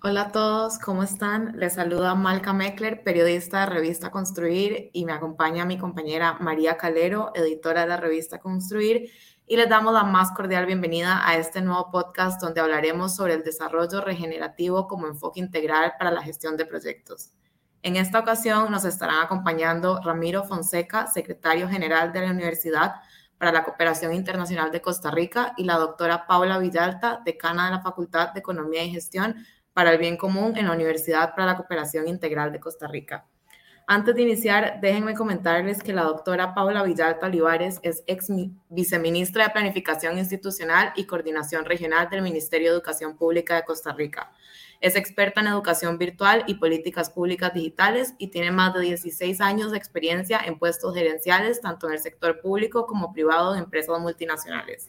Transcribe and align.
Hola 0.00 0.20
a 0.20 0.30
todos, 0.30 0.78
¿cómo 0.78 1.02
están? 1.02 1.58
Les 1.58 1.74
saluda 1.74 2.14
Malca 2.14 2.52
Meckler, 2.52 3.02
periodista 3.02 3.60
de 3.60 3.66
revista 3.66 4.12
Construir, 4.12 4.90
y 4.92 5.04
me 5.04 5.10
acompaña 5.10 5.64
mi 5.64 5.76
compañera 5.76 6.34
María 6.38 6.76
Calero, 6.76 7.32
editora 7.34 7.84
de 7.84 7.96
revista 7.96 8.38
Construir, 8.38 9.10
y 9.44 9.56
les 9.56 9.68
damos 9.68 9.92
la 9.92 10.04
más 10.04 10.30
cordial 10.30 10.66
bienvenida 10.66 11.28
a 11.28 11.36
este 11.36 11.62
nuevo 11.62 11.90
podcast 11.90 12.40
donde 12.40 12.60
hablaremos 12.60 13.16
sobre 13.16 13.34
el 13.34 13.42
desarrollo 13.42 14.00
regenerativo 14.00 14.86
como 14.86 15.08
enfoque 15.08 15.40
integral 15.40 15.94
para 15.98 16.12
la 16.12 16.22
gestión 16.22 16.56
de 16.56 16.64
proyectos. 16.64 17.32
En 17.82 17.96
esta 17.96 18.20
ocasión 18.20 18.70
nos 18.70 18.84
estarán 18.84 19.24
acompañando 19.24 20.00
Ramiro 20.00 20.44
Fonseca, 20.44 21.08
secretario 21.08 21.68
general 21.68 22.12
de 22.12 22.20
la 22.20 22.30
Universidad 22.30 22.94
para 23.36 23.50
la 23.50 23.64
Cooperación 23.64 24.14
Internacional 24.14 24.70
de 24.70 24.80
Costa 24.80 25.10
Rica, 25.10 25.54
y 25.56 25.64
la 25.64 25.74
doctora 25.74 26.28
Paula 26.28 26.58
Villalta, 26.58 27.20
decana 27.24 27.64
de 27.64 27.72
la 27.72 27.82
Facultad 27.82 28.32
de 28.32 28.38
Economía 28.38 28.84
y 28.84 28.92
Gestión 28.92 29.44
para 29.78 29.92
el 29.92 29.98
Bien 29.98 30.16
Común 30.16 30.56
en 30.56 30.66
la 30.66 30.72
Universidad 30.72 31.36
para 31.36 31.46
la 31.46 31.56
Cooperación 31.56 32.08
Integral 32.08 32.50
de 32.50 32.58
Costa 32.58 32.88
Rica. 32.88 33.28
Antes 33.86 34.16
de 34.16 34.22
iniciar, 34.22 34.80
déjenme 34.80 35.14
comentarles 35.14 35.84
que 35.84 35.92
la 35.92 36.02
doctora 36.02 36.52
Paula 36.52 36.82
Villalta 36.82 37.26
Olivares 37.26 37.78
es 37.84 38.02
ex 38.08 38.26
viceministra 38.70 39.44
de 39.44 39.50
Planificación 39.50 40.18
Institucional 40.18 40.92
y 40.96 41.04
Coordinación 41.04 41.64
Regional 41.64 42.10
del 42.10 42.22
Ministerio 42.22 42.70
de 42.70 42.74
Educación 42.74 43.16
Pública 43.16 43.54
de 43.54 43.62
Costa 43.62 43.92
Rica. 43.92 44.32
Es 44.80 44.96
experta 44.96 45.42
en 45.42 45.46
educación 45.46 45.96
virtual 45.96 46.42
y 46.48 46.54
políticas 46.54 47.08
públicas 47.08 47.54
digitales 47.54 48.14
y 48.18 48.32
tiene 48.32 48.50
más 48.50 48.74
de 48.74 48.80
16 48.80 49.40
años 49.40 49.70
de 49.70 49.78
experiencia 49.78 50.40
en 50.44 50.58
puestos 50.58 50.92
gerenciales 50.92 51.60
tanto 51.60 51.86
en 51.86 51.92
el 51.92 52.00
sector 52.00 52.40
público 52.40 52.84
como 52.88 53.12
privado 53.12 53.52
de 53.52 53.60
empresas 53.60 54.00
multinacionales. 54.00 54.88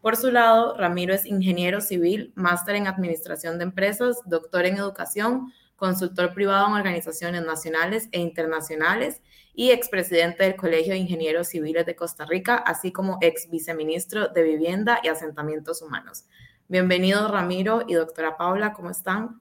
Por 0.00 0.16
su 0.16 0.30
lado, 0.30 0.76
Ramiro 0.76 1.12
es 1.12 1.26
ingeniero 1.26 1.80
civil, 1.80 2.32
máster 2.36 2.76
en 2.76 2.86
administración 2.86 3.58
de 3.58 3.64
empresas, 3.64 4.18
doctor 4.26 4.64
en 4.64 4.76
educación, 4.76 5.52
consultor 5.76 6.34
privado 6.34 6.66
en 6.68 6.74
organizaciones 6.74 7.44
nacionales 7.44 8.08
e 8.12 8.20
internacionales 8.20 9.20
y 9.54 9.70
expresidente 9.70 10.44
del 10.44 10.56
Colegio 10.56 10.92
de 10.92 11.00
Ingenieros 11.00 11.48
Civiles 11.48 11.84
de 11.84 11.96
Costa 11.96 12.24
Rica, 12.24 12.56
así 12.56 12.92
como 12.92 13.18
ex 13.20 13.50
viceministro 13.50 14.28
de 14.28 14.42
Vivienda 14.42 15.00
y 15.02 15.08
Asentamientos 15.08 15.82
Humanos. 15.82 16.26
Bienvenidos 16.68 17.30
Ramiro 17.30 17.82
y 17.88 17.94
doctora 17.94 18.36
Paula, 18.36 18.72
¿cómo 18.72 18.90
están? 18.90 19.40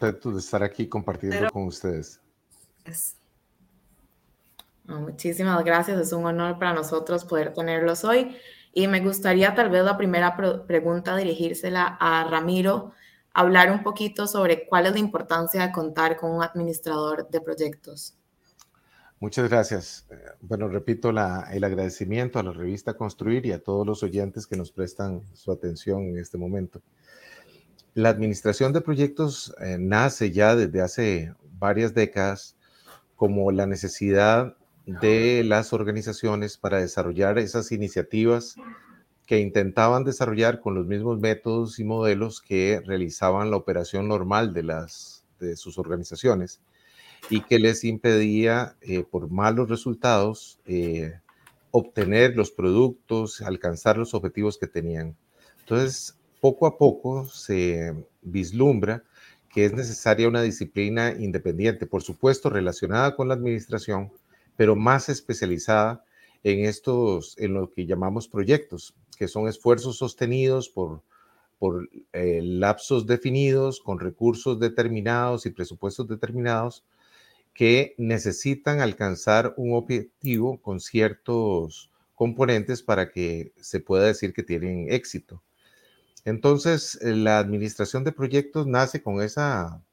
De 0.00 0.38
estar 0.38 0.62
aquí 0.62 0.88
compartiendo 0.88 1.50
con 1.50 1.64
ustedes. 1.64 2.20
Muchísimas 4.88 5.62
gracias, 5.64 6.00
es 6.00 6.12
un 6.12 6.24
honor 6.24 6.58
para 6.58 6.72
nosotros 6.72 7.26
poder 7.26 7.52
tenerlos 7.52 8.04
hoy. 8.04 8.34
Y 8.72 8.88
me 8.88 9.00
gustaría 9.00 9.54
tal 9.54 9.68
vez 9.68 9.84
la 9.84 9.98
primera 9.98 10.34
pregunta 10.66 11.14
dirigírsela 11.14 11.98
a 12.00 12.24
Ramiro, 12.24 12.92
hablar 13.34 13.70
un 13.70 13.82
poquito 13.82 14.26
sobre 14.26 14.66
cuál 14.66 14.86
es 14.86 14.92
la 14.92 14.98
importancia 14.98 15.66
de 15.66 15.72
contar 15.72 16.16
con 16.16 16.30
un 16.30 16.42
administrador 16.42 17.28
de 17.28 17.40
proyectos. 17.40 18.14
Muchas 19.20 19.50
gracias. 19.50 20.06
Bueno, 20.40 20.68
repito 20.68 21.10
el 21.10 21.18
agradecimiento 21.18 22.38
a 22.38 22.42
la 22.42 22.52
revista 22.52 22.94
Construir 22.94 23.44
y 23.44 23.52
a 23.52 23.62
todos 23.62 23.86
los 23.86 24.02
oyentes 24.02 24.46
que 24.46 24.56
nos 24.56 24.72
prestan 24.72 25.22
su 25.34 25.52
atención 25.52 26.04
en 26.04 26.18
este 26.18 26.38
momento. 26.38 26.80
La 27.92 28.08
administración 28.08 28.72
de 28.72 28.80
proyectos 28.80 29.54
eh, 29.60 29.76
nace 29.78 30.30
ya 30.30 30.56
desde 30.56 30.80
hace 30.80 31.34
varias 31.58 31.92
décadas 31.92 32.56
como 33.16 33.50
la 33.50 33.66
necesidad 33.66 34.56
de 34.88 35.44
las 35.44 35.74
organizaciones 35.74 36.56
para 36.56 36.80
desarrollar 36.80 37.38
esas 37.38 37.72
iniciativas 37.72 38.56
que 39.26 39.38
intentaban 39.38 40.04
desarrollar 40.04 40.60
con 40.60 40.74
los 40.74 40.86
mismos 40.86 41.20
métodos 41.20 41.78
y 41.78 41.84
modelos 41.84 42.40
que 42.40 42.80
realizaban 42.86 43.50
la 43.50 43.58
operación 43.58 44.08
normal 44.08 44.54
de, 44.54 44.62
las, 44.62 45.26
de 45.38 45.56
sus 45.56 45.76
organizaciones 45.78 46.62
y 47.28 47.42
que 47.42 47.58
les 47.58 47.84
impedía, 47.84 48.76
eh, 48.80 49.04
por 49.04 49.30
malos 49.30 49.68
resultados, 49.68 50.58
eh, 50.64 51.20
obtener 51.70 52.34
los 52.34 52.50
productos, 52.50 53.42
alcanzar 53.42 53.98
los 53.98 54.14
objetivos 54.14 54.56
que 54.56 54.68
tenían. 54.68 55.14
Entonces, 55.60 56.16
poco 56.40 56.66
a 56.66 56.78
poco 56.78 57.26
se 57.26 57.94
vislumbra 58.22 59.04
que 59.52 59.66
es 59.66 59.74
necesaria 59.74 60.28
una 60.28 60.40
disciplina 60.40 61.12
independiente, 61.12 61.84
por 61.84 62.02
supuesto 62.02 62.48
relacionada 62.48 63.14
con 63.14 63.28
la 63.28 63.34
administración, 63.34 64.10
pero 64.58 64.74
más 64.74 65.08
especializada 65.08 66.04
en 66.42 66.64
estos, 66.64 67.38
en 67.38 67.54
lo 67.54 67.70
que 67.70 67.86
llamamos 67.86 68.26
proyectos, 68.26 68.92
que 69.16 69.28
son 69.28 69.46
esfuerzos 69.46 69.98
sostenidos 69.98 70.68
por, 70.68 71.04
por 71.60 71.88
eh, 72.12 72.40
lapsos 72.42 73.06
definidos, 73.06 73.78
con 73.78 74.00
recursos 74.00 74.58
determinados 74.58 75.46
y 75.46 75.50
presupuestos 75.50 76.08
determinados, 76.08 76.84
que 77.54 77.94
necesitan 77.98 78.80
alcanzar 78.80 79.54
un 79.56 79.74
objetivo 79.74 80.60
con 80.60 80.80
ciertos 80.80 81.92
componentes 82.16 82.82
para 82.82 83.12
que 83.12 83.52
se 83.60 83.78
pueda 83.78 84.06
decir 84.06 84.32
que 84.32 84.42
tienen 84.42 84.92
éxito. 84.92 85.40
Entonces, 86.24 86.98
la 87.00 87.38
administración 87.38 88.02
de 88.02 88.10
proyectos 88.10 88.66
nace 88.66 89.04
con 89.04 89.22
esa 89.22 89.84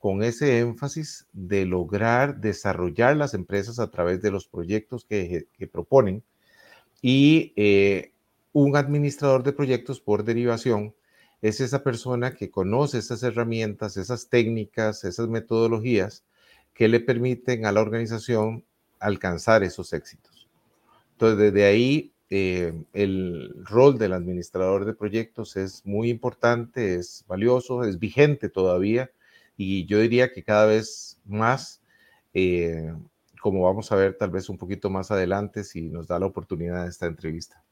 con 0.00 0.22
ese 0.22 0.60
énfasis 0.60 1.26
de 1.34 1.66
lograr 1.66 2.40
desarrollar 2.40 3.16
las 3.16 3.34
empresas 3.34 3.78
a 3.78 3.90
través 3.90 4.22
de 4.22 4.30
los 4.30 4.48
proyectos 4.48 5.04
que, 5.04 5.46
proponen 5.70 6.24
y 7.02 7.52
eh, 7.56 8.12
un 8.54 8.76
administrador 8.76 9.42
de 9.42 9.52
proyectos 9.52 10.00
por 10.00 10.24
derivación 10.24 10.94
es 11.42 11.60
esa 11.60 11.84
persona 11.84 12.34
que 12.34 12.50
conoce 12.50 12.96
esas 12.96 13.22
herramientas, 13.22 13.98
esas 13.98 14.30
técnicas, 14.30 15.04
esas 15.04 15.28
metodologías 15.28 16.24
que 16.72 16.88
le 16.88 17.00
permiten 17.00 17.66
a 17.66 17.72
la 17.72 17.82
organización 17.82 18.64
alcanzar 19.00 19.62
esos 19.62 19.92
éxitos. 19.92 20.48
Entonces, 21.12 21.38
desde 21.38 21.66
ahí, 21.66 22.12
eh, 22.30 22.72
el 22.94 23.54
rol 23.64 23.98
del 23.98 24.14
administrador 24.14 24.86
de 24.86 24.94
proyectos 24.94 25.56
es 25.56 25.84
muy 25.84 26.08
importante, 26.08 26.94
es 26.94 27.24
valioso, 27.28 27.84
es 27.84 27.98
vigente 27.98 28.48
todavía 28.48 29.10
y 29.62 29.84
yo 29.84 29.98
diría 29.98 30.32
que 30.32 30.42
cada 30.42 30.64
vez 30.64 31.20
más, 31.26 31.82
eh, 32.32 32.94
como 33.42 33.62
vamos 33.64 33.92
a 33.92 33.96
ver 33.96 34.16
tal 34.16 34.30
vez 34.30 34.48
un 34.48 34.56
poquito 34.56 34.88
más 34.88 35.10
adelante, 35.10 35.64
si 35.64 35.90
nos 35.90 36.06
da 36.06 36.18
la 36.18 36.24
oportunidad 36.24 36.84
de 36.84 36.88
esta 36.88 37.04
entrevista. 37.04 37.62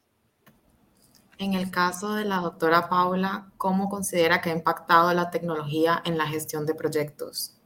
En 1.38 1.54
el 1.54 1.70
caso 1.70 2.14
de 2.14 2.26
la 2.26 2.40
doctora 2.40 2.90
Paula, 2.90 3.50
¿cómo 3.56 3.88
considera 3.88 4.42
que 4.42 4.50
ha 4.50 4.52
impactado 4.52 5.14
la 5.14 5.30
tecnología 5.30 6.02
en 6.04 6.18
la 6.18 6.26
gestión 6.26 6.66
de 6.66 6.74
proyectos? 6.74 7.56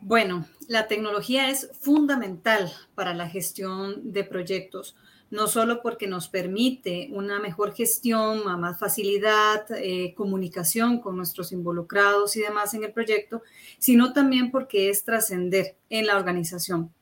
Bueno, 0.00 0.46
la 0.66 0.86
tecnología 0.86 1.50
es 1.50 1.70
fundamental 1.82 2.72
para 2.94 3.12
la 3.12 3.28
gestión 3.28 4.10
de 4.10 4.24
proyectos 4.24 4.96
no 5.34 5.48
solo 5.48 5.82
porque 5.82 6.06
nos 6.06 6.28
permite 6.28 7.08
una 7.10 7.40
mejor 7.40 7.74
gestión, 7.74 8.44
más 8.60 8.78
facilidad, 8.78 9.66
eh, 9.72 10.14
comunicación 10.16 11.00
con 11.00 11.16
nuestros 11.16 11.50
involucrados 11.50 12.36
y 12.36 12.40
demás 12.40 12.72
en 12.74 12.84
el 12.84 12.92
proyecto, 12.92 13.42
sino 13.78 14.12
también 14.12 14.52
porque 14.52 14.90
es 14.90 15.04
trascender 15.04 15.74
en 15.90 16.06
la 16.06 16.16
organización. 16.16 16.92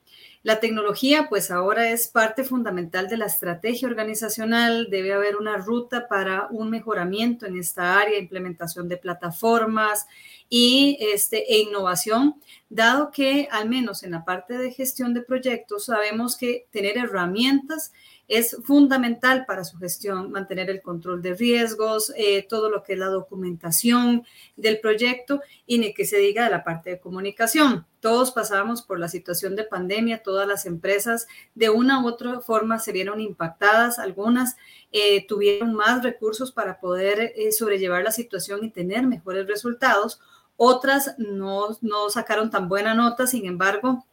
La 0.41 0.59
tecnología, 0.59 1.27
pues 1.29 1.51
ahora 1.51 1.89
es 1.89 2.09
parte 2.09 2.43
fundamental 2.43 3.07
de 3.07 3.15
la 3.15 3.27
estrategia 3.27 3.87
organizacional. 3.87 4.89
Debe 4.89 5.13
haber 5.13 5.37
una 5.37 5.55
ruta 5.55 6.09
para 6.09 6.47
un 6.49 6.69
mejoramiento 6.69 7.45
en 7.45 7.57
esta 7.57 7.97
área, 7.97 8.19
implementación 8.19 8.89
de 8.89 8.97
plataformas 8.97 10.05
y 10.49 10.97
este, 10.99 11.53
e 11.53 11.59
innovación, 11.59 12.35
dado 12.69 13.09
que 13.09 13.47
al 13.51 13.69
menos 13.69 14.03
en 14.03 14.11
la 14.11 14.25
parte 14.25 14.57
de 14.57 14.71
gestión 14.71 15.13
de 15.13 15.21
proyectos 15.21 15.85
sabemos 15.85 16.35
que 16.35 16.67
tener 16.71 16.97
herramientas 16.97 17.93
es 18.27 18.57
fundamental 18.63 19.45
para 19.45 19.65
su 19.65 19.77
gestión 19.77 20.31
mantener 20.31 20.69
el 20.69 20.81
control 20.81 21.21
de 21.21 21.35
riesgos, 21.35 22.13
eh, 22.15 22.45
todo 22.47 22.69
lo 22.69 22.83
que 22.83 22.93
es 22.93 22.99
la 22.99 23.07
documentación 23.07 24.25
del 24.55 24.79
proyecto 24.79 25.41
y 25.65 25.77
ni 25.77 25.93
que 25.93 26.05
se 26.05 26.17
diga 26.17 26.45
de 26.45 26.49
la 26.49 26.63
parte 26.63 26.91
de 26.91 26.99
comunicación. 26.99 27.85
Todos 27.99 28.31
pasamos 28.31 28.81
por 28.81 28.99
la 28.99 29.07
situación 29.07 29.55
de 29.55 29.63
pandemia, 29.63 30.23
todas 30.23 30.47
las 30.47 30.65
empresas 30.65 31.27
de 31.55 31.69
una 31.69 32.01
u 32.01 32.07
otra 32.07 32.39
forma 32.39 32.79
se 32.79 32.91
vieron 32.91 33.19
impactadas, 33.19 33.99
algunas 33.99 34.55
eh, 34.91 35.25
tuvieron 35.27 35.73
más 35.73 36.03
recursos 36.03 36.51
para 36.51 36.79
poder 36.79 37.33
eh, 37.35 37.51
sobrellevar 37.51 38.03
la 38.03 38.11
situación 38.11 38.63
y 38.63 38.71
tener 38.71 39.05
mejores 39.05 39.47
resultados, 39.47 40.21
otras 40.55 41.15
no, 41.17 41.77
no 41.81 42.09
sacaron 42.09 42.49
tan 42.49 42.69
buena 42.69 42.93
nota, 42.93 43.27
sin 43.27 43.45
embargo, 43.45 44.05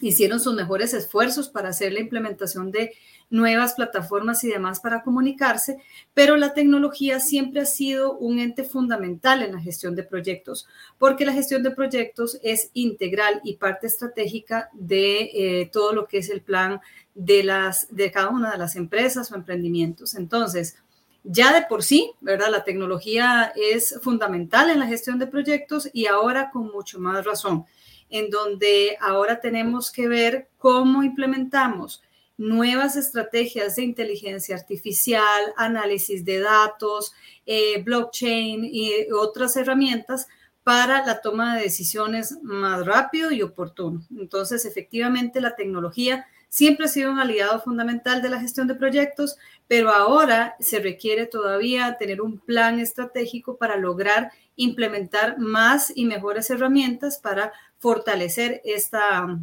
hicieron 0.00 0.40
sus 0.40 0.54
mejores 0.54 0.94
esfuerzos 0.94 1.48
para 1.48 1.70
hacer 1.70 1.92
la 1.92 2.00
implementación 2.00 2.70
de 2.70 2.92
nuevas 3.30 3.74
plataformas 3.74 4.42
y 4.44 4.48
demás 4.48 4.80
para 4.80 5.02
comunicarse, 5.02 5.78
pero 6.14 6.36
la 6.36 6.52
tecnología 6.52 7.20
siempre 7.20 7.60
ha 7.60 7.66
sido 7.66 8.18
un 8.18 8.40
ente 8.40 8.64
fundamental 8.64 9.42
en 9.42 9.52
la 9.52 9.60
gestión 9.60 9.94
de 9.94 10.02
proyectos, 10.02 10.66
porque 10.98 11.24
la 11.24 11.32
gestión 11.32 11.62
de 11.62 11.70
proyectos 11.70 12.38
es 12.42 12.70
integral 12.74 13.40
y 13.44 13.56
parte 13.56 13.86
estratégica 13.86 14.68
de 14.72 15.30
eh, 15.32 15.70
todo 15.72 15.92
lo 15.92 16.06
que 16.08 16.18
es 16.18 16.28
el 16.28 16.42
plan 16.42 16.80
de, 17.14 17.44
las, 17.44 17.86
de 17.94 18.10
cada 18.10 18.30
una 18.30 18.50
de 18.50 18.58
las 18.58 18.76
empresas 18.76 19.30
o 19.30 19.36
emprendimientos. 19.36 20.14
Entonces, 20.14 20.76
ya 21.22 21.52
de 21.52 21.66
por 21.66 21.82
sí, 21.82 22.12
¿verdad? 22.20 22.50
La 22.50 22.64
tecnología 22.64 23.52
es 23.54 23.98
fundamental 24.02 24.70
en 24.70 24.78
la 24.78 24.86
gestión 24.86 25.18
de 25.18 25.26
proyectos 25.26 25.88
y 25.92 26.06
ahora 26.06 26.50
con 26.50 26.70
mucho 26.72 26.98
más 26.98 27.24
razón, 27.24 27.66
en 28.10 28.30
donde 28.30 28.96
ahora 29.00 29.40
tenemos 29.40 29.90
que 29.90 30.08
ver 30.08 30.48
cómo 30.58 31.02
implementamos 31.02 32.02
nuevas 32.40 32.96
estrategias 32.96 33.76
de 33.76 33.82
inteligencia 33.82 34.56
artificial, 34.56 35.52
análisis 35.56 36.24
de 36.24 36.40
datos, 36.40 37.12
eh, 37.44 37.82
blockchain 37.82 38.64
y 38.64 38.92
otras 39.12 39.56
herramientas 39.56 40.26
para 40.62 41.04
la 41.04 41.20
toma 41.20 41.56
de 41.56 41.64
decisiones 41.64 42.38
más 42.42 42.86
rápido 42.86 43.30
y 43.30 43.42
oportuno. 43.42 44.02
Entonces, 44.18 44.64
efectivamente, 44.64 45.40
la 45.40 45.54
tecnología 45.54 46.26
siempre 46.48 46.86
ha 46.86 46.88
sido 46.88 47.12
un 47.12 47.18
aliado 47.18 47.60
fundamental 47.60 48.22
de 48.22 48.30
la 48.30 48.40
gestión 48.40 48.66
de 48.66 48.74
proyectos, 48.74 49.36
pero 49.68 49.90
ahora 49.90 50.56
se 50.60 50.80
requiere 50.80 51.26
todavía 51.26 51.96
tener 51.98 52.22
un 52.22 52.38
plan 52.38 52.80
estratégico 52.80 53.56
para 53.56 53.76
lograr 53.76 54.32
implementar 54.60 55.38
más 55.38 55.92
y 55.94 56.04
mejores 56.04 56.50
herramientas 56.50 57.18
para 57.18 57.52
fortalecer 57.78 58.60
esta, 58.64 59.38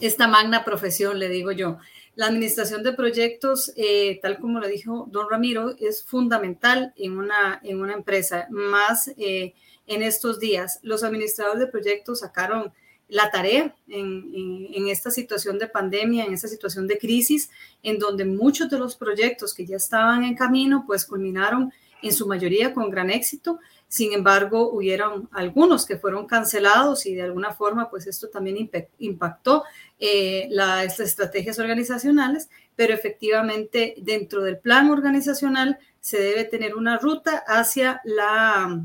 esta 0.00 0.28
magna 0.28 0.64
profesión, 0.64 1.18
le 1.18 1.28
digo 1.28 1.52
yo. 1.52 1.78
La 2.14 2.26
administración 2.26 2.82
de 2.82 2.94
proyectos, 2.94 3.72
eh, 3.76 4.18
tal 4.22 4.38
como 4.38 4.58
lo 4.58 4.66
dijo 4.66 5.06
don 5.10 5.28
Ramiro, 5.28 5.76
es 5.78 6.02
fundamental 6.02 6.94
en 6.96 7.18
una, 7.18 7.60
en 7.62 7.82
una 7.82 7.92
empresa, 7.92 8.46
más 8.48 9.08
eh, 9.18 9.52
en 9.86 10.02
estos 10.02 10.40
días. 10.40 10.80
Los 10.82 11.04
administradores 11.04 11.60
de 11.60 11.66
proyectos 11.66 12.20
sacaron 12.20 12.72
la 13.08 13.30
tarea 13.30 13.76
en, 13.88 14.88
esta 14.88 15.10
situación 15.10 15.58
de 15.58 15.68
pandemia, 15.68 16.24
en 16.24 16.32
esta 16.32 16.48
situación 16.48 16.86
de 16.86 16.98
crisis, 16.98 17.50
en 17.82 17.98
donde 17.98 18.24
muchos 18.24 18.70
de 18.70 18.78
los 18.78 18.96
proyectos 18.96 19.52
que 19.52 19.66
ya 19.66 19.76
estaban 19.76 20.24
en 20.24 20.34
camino, 20.34 20.84
pues 20.86 21.04
culminaron 21.04 21.72
en 22.02 22.12
su 22.12 22.26
mayoría 22.26 22.72
con 22.72 22.90
gran 22.90 23.10
éxito. 23.10 23.58
Sin 23.88 24.12
embargo, 24.12 24.70
hubieron 24.70 25.28
algunos 25.32 25.86
que 25.86 25.96
fueron 25.96 26.26
cancelados 26.26 27.06
y 27.06 27.14
de 27.14 27.22
alguna 27.22 27.54
forma, 27.54 27.88
pues 27.88 28.06
esto 28.06 28.28
también 28.28 28.68
impactó 28.98 29.64
eh, 29.98 30.48
las 30.50 30.98
estrategias 30.98 31.58
organizacionales, 31.58 32.48
pero 32.74 32.92
efectivamente 32.92 33.94
dentro 33.98 34.42
del 34.42 34.58
plan 34.58 34.90
organizacional 34.90 35.78
se 36.00 36.20
debe 36.20 36.44
tener 36.44 36.74
una 36.74 36.98
ruta 36.98 37.44
hacia 37.46 38.00
la 38.04 38.84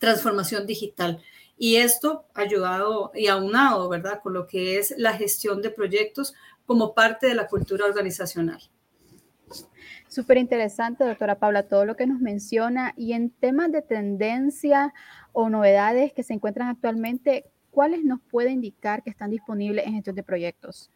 transformación 0.00 0.66
digital. 0.66 1.22
Y 1.56 1.76
esto 1.76 2.26
ha 2.34 2.42
ayudado 2.42 3.12
y 3.14 3.28
aunado, 3.28 3.88
¿verdad?, 3.88 4.20
con 4.22 4.34
lo 4.34 4.46
que 4.46 4.78
es 4.78 4.94
la 4.98 5.14
gestión 5.14 5.62
de 5.62 5.70
proyectos 5.70 6.34
como 6.66 6.94
parte 6.94 7.28
de 7.28 7.34
la 7.34 7.46
cultura 7.46 7.86
organizacional. 7.86 8.60
Súper 10.16 10.38
interesante, 10.38 11.04
doctora 11.04 11.38
Paula, 11.38 11.64
todo 11.64 11.84
lo 11.84 11.94
que 11.94 12.06
nos 12.06 12.20
menciona. 12.20 12.94
Y 12.96 13.12
en 13.12 13.28
temas 13.28 13.70
de 13.70 13.82
tendencia 13.82 14.94
o 15.34 15.50
novedades 15.50 16.14
que 16.14 16.22
se 16.22 16.32
encuentran 16.32 16.68
actualmente, 16.68 17.44
¿cuáles 17.70 18.02
nos 18.02 18.20
puede 18.30 18.50
indicar 18.50 19.02
que 19.02 19.10
están 19.10 19.30
disponibles 19.30 19.86
en 19.86 19.92
gestión 19.92 20.16
de 20.16 20.22
proyectos? 20.22 20.90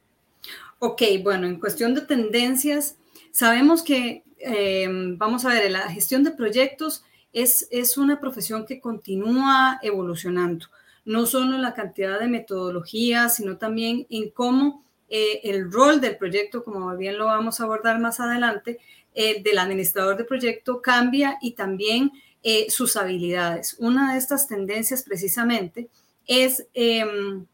Ok, 0.78 1.02
bueno, 1.22 1.46
en 1.46 1.60
cuestión 1.60 1.94
de 1.94 2.00
tendencias, 2.00 2.96
sabemos 3.30 3.82
que, 3.82 4.24
eh, 4.38 4.88
vamos 5.18 5.44
a 5.44 5.50
ver, 5.50 5.70
la 5.70 5.90
gestión 5.90 6.24
de 6.24 6.30
proyectos 6.30 7.04
es, 7.34 7.98
una 7.98 8.20
profesión 8.20 8.64
que 8.64 8.80
continúa 8.80 9.80
evolucionando, 9.82 10.64
no 11.04 11.26
solo 11.26 11.56
en 11.56 11.60
la 11.60 11.74
cantidad 11.74 12.18
de 12.18 12.26
metodologías, 12.26 13.36
sino 13.36 13.58
también 13.58 14.06
en 14.08 14.30
cómo 14.30 14.82
eh, 15.10 15.40
el 15.42 15.70
rol 15.70 16.00
del 16.00 16.16
proyecto, 16.16 16.64
como 16.64 16.96
bien 16.96 17.18
lo 17.18 17.26
vamos 17.26 17.60
a 17.60 17.64
abordar 17.64 17.98
más 17.98 18.20
adelante, 18.20 18.78
eh, 19.14 19.42
del 19.42 19.58
administrador 19.58 20.16
de 20.16 20.24
proyecto 20.24 20.80
cambia 20.80 21.38
y 21.40 21.52
también 21.52 22.12
eh, 22.42 22.70
sus 22.70 22.96
habilidades. 22.96 23.76
Una 23.78 24.12
de 24.12 24.18
estas 24.18 24.46
tendencias 24.46 25.02
precisamente 25.02 25.88
es 26.26 26.66
em, 26.74 27.46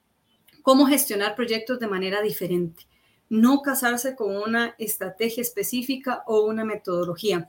cómo 0.62 0.86
gestionar 0.86 1.34
proyectos 1.34 1.78
de 1.80 1.88
manera 1.88 2.20
diferente, 2.22 2.86
no 3.28 3.62
casarse 3.62 4.14
con 4.14 4.36
una 4.36 4.74
estrategia 4.78 5.40
específica 5.40 6.22
o 6.26 6.42
una 6.42 6.64
metodología 6.64 7.48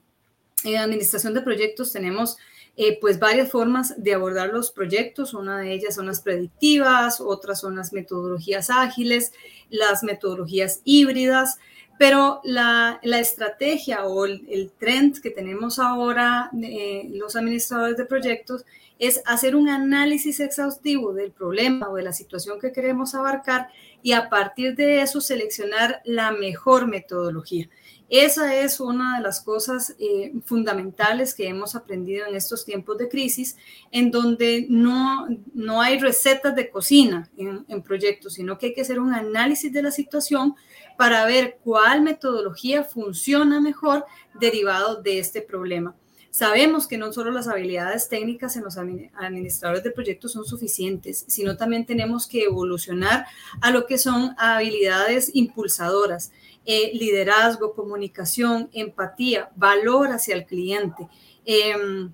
en 0.63 0.77
administración 0.77 1.33
de 1.33 1.41
proyectos 1.41 1.91
tenemos 1.91 2.37
eh, 2.75 2.97
pues 2.99 3.19
varias 3.19 3.51
formas 3.51 3.93
de 3.97 4.13
abordar 4.13 4.49
los 4.49 4.71
proyectos. 4.71 5.33
Una 5.33 5.59
de 5.59 5.73
ellas 5.73 5.95
son 5.95 6.07
las 6.07 6.21
predictivas, 6.21 7.21
otras 7.21 7.59
son 7.61 7.75
las 7.75 7.93
metodologías 7.93 8.69
ágiles, 8.69 9.33
las 9.69 10.03
metodologías 10.03 10.81
híbridas, 10.83 11.57
pero 11.97 12.41
la, 12.43 12.99
estrategia 13.03 14.05
o 14.05 14.25
el, 14.25 14.71
trend 14.79 15.19
que 15.21 15.31
tenemos 15.31 15.79
ahora 15.79 16.49
eh, 16.61 17.09
los 17.11 17.35
administradores 17.35 17.97
de 17.97 18.05
proyectos 18.05 18.65
es 18.99 19.21
hacer 19.25 19.55
un 19.55 19.69
análisis 19.69 20.39
exhaustivo 20.39 21.13
del 21.13 21.31
problema 21.31 21.89
o 21.89 21.95
de 21.95 22.03
la 22.03 22.13
situación 22.13 22.59
que 22.59 22.71
queremos 22.71 23.15
abarcar 23.15 23.69
y 24.01 24.13
a 24.13 24.29
partir 24.29 24.75
de 24.75 25.01
eso 25.01 25.21
seleccionar 25.21 26.01
la 26.03 26.31
mejor 26.31 26.87
metodología. 26.87 27.69
Esa 28.09 28.55
es 28.55 28.79
una 28.79 29.17
de 29.17 29.23
las 29.23 29.41
cosas 29.41 29.93
eh, 29.99 30.33
fundamentales 30.45 31.33
que 31.33 31.47
hemos 31.47 31.75
aprendido 31.75 32.25
en 32.25 32.35
estos 32.35 32.63
tiempos 32.63 32.97
de 32.97 33.09
crisis, 33.09 33.57
en 33.91 34.11
donde 34.11 34.65
no, 34.69 35.27
no 35.53 35.81
hay 35.81 35.99
recetas 35.99 36.55
de 36.55 36.69
cocina 36.69 37.29
en, 37.35 37.65
en 37.67 37.81
proyectos, 37.81 38.35
sino 38.35 38.57
que 38.57 38.67
hay 38.67 38.73
que 38.73 38.81
hacer 38.81 38.99
un 38.99 39.13
análisis 39.13 39.73
de 39.73 39.81
la 39.81 39.91
situación 39.91 40.55
para 40.97 41.25
ver 41.25 41.59
cuál 41.63 42.01
metodología 42.01 42.83
funciona 42.83 43.59
mejor 43.59 44.05
derivado 44.39 45.01
de 45.01 45.19
este 45.19 45.41
problema. 45.41 45.93
Sabemos 46.37 46.87
que 46.87 46.99
no 46.99 47.11
solo 47.11 47.31
las 47.31 47.47
habilidades 47.47 48.09
técnicas 48.09 48.55
en 48.57 48.63
los 48.63 48.77
administradores 48.77 49.83
de 49.83 49.89
proyectos 49.89 50.33
son 50.33 50.45
suficientes, 50.45 51.25
sino 51.27 51.57
también 51.57 51.85
tenemos 51.85 52.27
que 52.27 52.43
evolucionar 52.43 53.25
a 53.59 53.71
lo 53.71 53.87
que 53.87 53.97
son 53.97 54.35
habilidades 54.37 55.31
impulsadoras 55.33 56.31
eh, 56.69 56.91
liderazgo, 56.93 57.73
comunicación, 57.73 58.69
empatía, 58.73 59.49
valor 59.55 60.09
hacia 60.09 60.35
el 60.35 60.45
cliente, 60.45 61.07
em, 61.45 62.11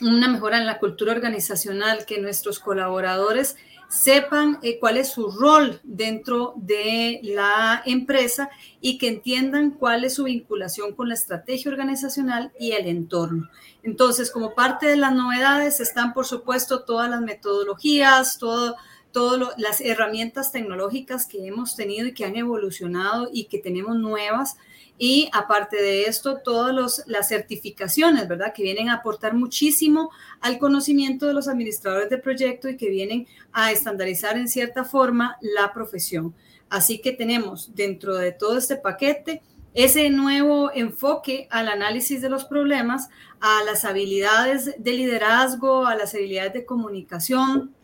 una 0.00 0.28
mejora 0.28 0.58
en 0.58 0.66
la 0.66 0.78
cultura 0.78 1.12
organizacional, 1.12 2.06
que 2.06 2.20
nuestros 2.20 2.60
colaboradores 2.60 3.56
sepan 3.88 4.60
eh, 4.62 4.78
cuál 4.78 4.96
es 4.96 5.08
su 5.08 5.32
rol 5.32 5.80
dentro 5.82 6.54
de 6.56 7.18
la 7.24 7.82
empresa 7.84 8.48
y 8.80 8.96
que 8.98 9.08
entiendan 9.08 9.72
cuál 9.72 10.04
es 10.04 10.14
su 10.14 10.24
vinculación 10.24 10.94
con 10.94 11.08
la 11.08 11.14
estrategia 11.14 11.72
organizacional 11.72 12.52
y 12.60 12.72
el 12.72 12.86
entorno. 12.86 13.48
Entonces, 13.82 14.30
como 14.30 14.54
parte 14.54 14.86
de 14.86 14.96
las 14.96 15.12
novedades 15.12 15.80
están, 15.80 16.12
por 16.14 16.26
supuesto, 16.26 16.84
todas 16.84 17.10
las 17.10 17.22
metodologías, 17.22 18.38
todo 18.38 18.76
todas 19.12 19.54
las 19.58 19.80
herramientas 19.80 20.52
tecnológicas 20.52 21.26
que 21.26 21.46
hemos 21.46 21.76
tenido 21.76 22.06
y 22.06 22.14
que 22.14 22.24
han 22.24 22.36
evolucionado 22.36 23.28
y 23.32 23.44
que 23.44 23.58
tenemos 23.58 23.96
nuevas. 23.96 24.56
Y 24.98 25.28
aparte 25.32 25.76
de 25.76 26.04
esto, 26.04 26.38
todas 26.38 27.04
las 27.06 27.28
certificaciones, 27.28 28.28
¿verdad? 28.28 28.52
Que 28.54 28.62
vienen 28.62 28.88
a 28.88 28.94
aportar 28.94 29.34
muchísimo 29.34 30.10
al 30.40 30.58
conocimiento 30.58 31.26
de 31.26 31.34
los 31.34 31.48
administradores 31.48 32.08
de 32.08 32.18
proyecto 32.18 32.68
y 32.68 32.76
que 32.76 32.88
vienen 32.88 33.26
a 33.52 33.72
estandarizar 33.72 34.38
en 34.38 34.48
cierta 34.48 34.84
forma 34.84 35.36
la 35.40 35.72
profesión. 35.72 36.34
Así 36.68 36.98
que 36.98 37.12
tenemos 37.12 37.74
dentro 37.74 38.16
de 38.16 38.32
todo 38.32 38.58
este 38.58 38.76
paquete 38.76 39.42
ese 39.76 40.08
nuevo 40.08 40.70
enfoque 40.74 41.48
al 41.50 41.68
análisis 41.68 42.22
de 42.22 42.30
los 42.30 42.46
problemas, 42.46 43.10
a 43.40 43.62
las 43.64 43.84
habilidades 43.84 44.74
de 44.78 44.92
liderazgo, 44.92 45.86
a 45.86 45.94
las 45.94 46.14
habilidades 46.14 46.54
de 46.54 46.64
comunicación, 46.64 47.74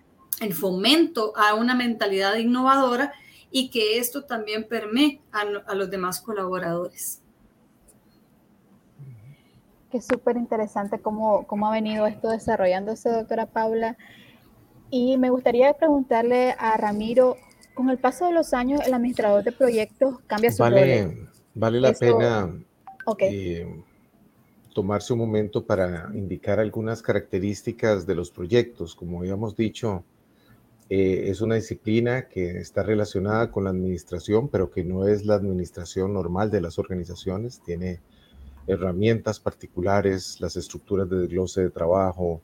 el 0.41 0.55
fomento 0.55 1.33
a 1.37 1.55
una 1.55 1.75
mentalidad 1.75 2.37
innovadora 2.37 3.13
y 3.51 3.71
que 3.71 3.99
esto 3.99 4.25
también 4.25 4.67
permee 4.67 5.21
a, 5.31 5.75
los 5.75 5.91
demás 5.91 6.21
colaboradores. 6.21 7.21
Que 9.91 10.01
súper 10.01 10.39
interesante 10.39 11.01
cómo, 11.01 11.47
cómo 11.47 11.69
ha 11.69 11.73
venido 11.73 12.07
esto 12.07 12.31
desarrollándose, 12.31 13.11
doctora 13.11 13.47
Paula. 13.47 13.99
Y 14.91 15.19
me 15.19 15.31
gustaría 15.31 15.73
preguntarle 15.75 16.55
a 16.59 16.77
Ramiro, 16.79 17.37
con 17.75 17.91
el 17.91 17.99
paso 17.99 18.27
de 18.27 18.33
los 18.33 18.55
años, 18.55 18.81
el 18.87 18.95
administrador 18.95 19.45
de 19.45 19.53
proyectos 19.53 20.19
cambia 20.27 20.51
su 20.51 20.63
vale, 20.63 21.29
Vale 21.55 21.81
la 21.81 21.93
pena 21.93 22.55
eh, 23.19 23.83
tomarse 24.75 25.13
un 25.13 25.19
momento 25.19 25.65
para 25.65 26.11
indicar 26.15 26.61
algunas 26.61 27.03
características 27.03 28.07
de 28.07 28.15
los 28.15 28.31
proyectos. 28.31 28.95
Como 28.95 29.21
habíamos 29.21 29.55
dicho, 29.57 30.05
eh, 30.95 31.31
es 31.31 31.41
una 31.41 31.55
disciplina 31.55 32.29
que 32.29 32.59
está 32.59 32.83
relacionada 32.83 33.51
con 33.51 33.65
la 33.65 33.71
administración, 33.71 34.51
pero 34.51 34.71
que 34.71 34.85
no 34.85 35.09
es 35.09 35.25
la 35.25 35.37
administración 35.37 36.13
normal 36.13 36.51
de 36.51 36.61
las 36.61 36.79
organizaciones. 36.79 37.63
Tiene 37.65 38.01
herramientas 38.67 39.41
particulares, 39.41 40.39
las 40.39 40.55
estructuras 40.57 41.09
de 41.09 41.21
desglose 41.21 41.63
de 41.63 41.71
trabajo, 41.71 42.43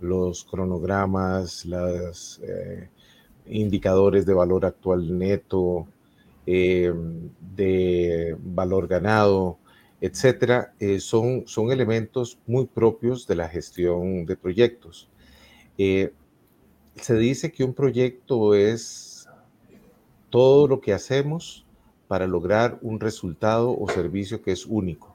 los 0.00 0.44
cronogramas, 0.44 1.66
los 1.66 2.40
eh, 2.44 2.88
indicadores 3.46 4.24
de 4.24 4.34
valor 4.34 4.66
actual 4.66 5.18
neto, 5.18 5.88
eh, 6.46 6.94
de 7.56 8.36
valor 8.40 8.86
ganado, 8.86 9.58
etcétera, 10.00 10.74
son, 11.00 11.42
son 11.48 11.72
elementos 11.72 12.38
muy 12.46 12.66
propios 12.66 13.26
de 13.26 13.34
la 13.34 13.48
gestión 13.48 14.26
de 14.26 14.36
proyectos. 14.36 15.08
Se 17.00 17.14
dice 17.16 17.52
que 17.52 17.64
un 17.64 17.74
proyecto 17.74 18.54
es 18.54 19.28
todo 20.30 20.68
lo 20.68 20.80
que 20.80 20.92
hacemos 20.92 21.66
para 22.08 22.26
lograr 22.26 22.78
un 22.82 23.00
resultado 23.00 23.76
o 23.76 23.88
servicio 23.88 24.42
que 24.42 24.52
es 24.52 24.66
único. 24.66 25.14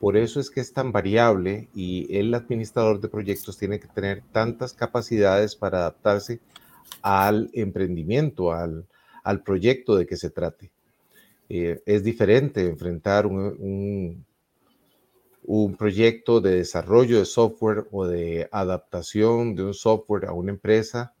Por 0.00 0.16
eso 0.16 0.38
es 0.38 0.50
que 0.50 0.60
es 0.60 0.72
tan 0.72 0.92
variable 0.92 1.68
y 1.74 2.16
el 2.16 2.32
administrador 2.34 3.00
de 3.00 3.08
proyectos 3.08 3.58
tiene 3.58 3.80
que 3.80 3.88
tener 3.88 4.22
tantas 4.32 4.72
capacidades 4.72 5.56
para 5.56 5.78
adaptarse 5.78 6.40
al 7.02 7.50
emprendimiento, 7.52 8.52
al, 8.52 8.86
al 9.24 9.42
proyecto 9.42 9.96
de 9.96 10.06
que 10.06 10.16
se 10.16 10.30
trate. 10.30 10.70
Eh, 11.48 11.82
es 11.86 12.04
diferente 12.04 12.66
enfrentar 12.66 13.26
un, 13.26 14.24
un, 15.44 15.76
proyecto 15.76 16.40
de 16.40 16.56
desarrollo 16.56 17.18
de 17.18 17.24
software 17.24 17.86
o 17.90 18.06
de 18.06 18.48
adaptación 18.52 19.54
de 19.54 19.64
un 19.64 19.74
software 19.74 20.26
a 20.26 20.32
una 20.32 20.52
empresa 20.52 21.14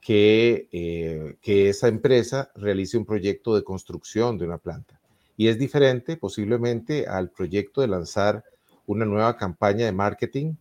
que, 0.00 0.68
eh, 0.72 1.36
que 1.40 1.68
esa 1.68 1.88
empresa 1.88 2.50
realice 2.54 2.96
un 2.96 3.04
proyecto 3.04 3.54
de 3.54 3.64
construcción 3.64 4.38
de 4.38 4.44
una 4.44 4.58
planta. 4.58 5.00
Y 5.36 5.48
es 5.48 5.58
diferente 5.58 6.16
posiblemente 6.16 7.06
al 7.06 7.30
proyecto 7.30 7.80
de 7.80 7.88
lanzar 7.88 8.44
una 8.86 9.04
nueva 9.04 9.36
campaña 9.36 9.86
de 9.86 9.92
marketing 9.92 10.54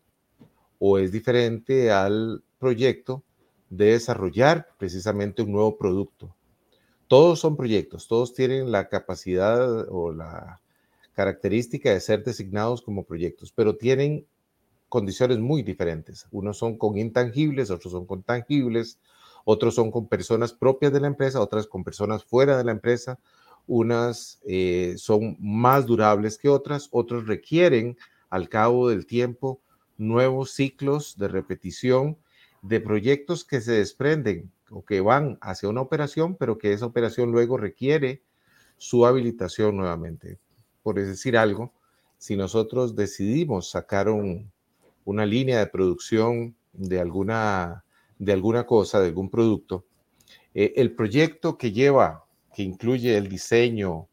o 0.80 0.98
es 0.98 1.12
diferente 1.12 1.92
al 1.92 2.44
proyecto 2.60 3.24
de 3.70 3.92
desarrollar 3.92 4.68
precisamente 4.78 5.42
un 5.42 5.52
nuevo 5.52 5.78
producto 5.78 6.36
todos 7.08 7.40
son 7.40 7.56
proyectos, 7.56 8.08
todos 8.08 8.34
tienen 8.34 8.72
la 8.72 8.90
capacidad 8.90 9.88
o 9.90 10.12
la 10.12 10.62
característica 11.14 11.92
de 11.92 12.00
ser 12.00 12.24
designados 12.24 12.82
como 12.82 13.04
proyectos, 13.04 13.52
pero 13.52 13.78
tienen 13.78 14.26
condiciones 14.90 15.40
muy 15.40 15.62
diferentes. 15.62 16.28
Unos 16.32 16.58
son 16.58 16.78
con 16.78 16.98
intangibles, 16.98 17.70
otros 17.70 17.92
son 17.94 18.06
con 18.06 18.24
tangibles, 18.24 19.00
otros 19.46 19.76
son 19.76 19.92
con 19.92 20.08
personas 20.08 20.52
propias 20.52 20.92
de 20.92 21.00
la 21.00 21.08
empresa, 21.08 21.40
otras 21.40 21.68
con 21.68 21.84
personas 21.84 22.26
fuera 22.26 22.58
de 22.58 22.66
la 22.66 22.72
empresa, 22.72 23.20
unas 23.68 24.40
eh, 24.46 24.96
son 24.98 25.38
más 25.40 25.86
durables 25.86 26.38
que 26.38 26.50
otras, 26.50 26.90
otros 26.92 27.26
requieren 27.26 27.98
al 28.30 28.50
cabo 28.50 28.90
del 28.90 29.06
tiempo 29.06 29.62
nuevos 29.98 30.52
ciclos 30.52 31.18
de 31.18 31.30
repetición 31.30 32.18
de 32.62 32.82
proyectos 32.82 33.46
que 33.46 33.62
se 33.62 33.74
desprenden 33.74 34.52
o 34.70 34.84
que 34.84 35.00
van 35.00 35.38
hacia 35.42 35.70
una 35.70 35.82
operación, 35.82 36.36
pero 36.36 36.58
que 36.58 36.74
esa 36.74 36.86
operación 36.86 37.32
luego 37.32 37.58
requiere 37.58 38.22
su 38.78 39.06
habilitación 39.06 39.78
nuevamente. 39.78 40.40
Por 40.84 40.96
decir 40.96 41.38
algo, 41.38 41.72
si 42.18 42.36
nosotros 42.36 42.96
decidimos 42.96 43.70
sacar 43.70 44.08
una 44.10 45.26
línea 45.26 45.60
de 45.60 45.68
producción 45.68 46.56
de 46.74 47.00
alguna, 47.00 47.85
de 48.18 48.34
alguna 48.34 48.66
cosa, 48.66 49.00
de 49.00 49.08
algún 49.08 49.30
producto, 49.30 49.86
eh, 50.54 50.74
el 50.78 50.94
proyecto 50.94 51.58
que 51.58 51.72
lleva, 51.72 52.26
que 52.54 52.64
incluye 52.64 53.18
el 53.18 53.28
diseño, 53.28 54.08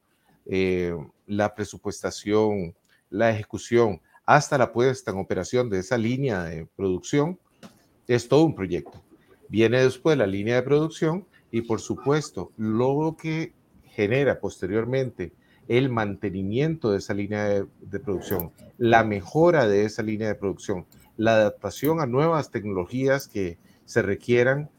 eh, 0.47 0.95
la 1.27 1.55
presupuestación, 1.55 2.75
la 3.11 3.31
ejecución, 3.31 4.01
hasta 4.25 4.59
la 4.59 4.73
puesta 4.73 5.11
en 5.11 5.19
operación 5.19 5.71
de 5.71 5.79
esa 5.79 5.99
línea 5.99 6.45
de 6.45 6.67
producción, 6.77 7.39
es 8.09 8.29
todo 8.29 8.45
un 8.45 8.55
proyecto. 8.55 9.03
Viene 9.49 9.83
después 9.83 10.17
la 10.17 10.27
línea 10.27 10.57
de 10.57 10.63
producción 10.63 11.27
y 11.51 11.63
por 11.63 11.81
supuesto 11.81 12.51
lo 12.57 13.17
que 13.21 13.53
genera 13.85 14.41
posteriormente 14.41 15.33
el 15.69 15.91
mantenimiento 15.91 16.91
de 16.91 16.99
esa 16.99 17.15
línea 17.15 17.45
de, 17.45 18.01
producción, 18.01 18.51
la 18.79 19.05
mejora 19.05 19.69
de 19.69 19.85
esa 19.85 20.03
línea 20.03 20.29
de 20.29 20.35
producción, 20.35 20.87
la 21.17 21.35
adaptación 21.35 22.01
a 22.01 22.07
nuevas 22.07 22.51
tecnologías 22.51 23.29
que 23.29 23.59
se 23.93 24.03
requieran 24.03 24.71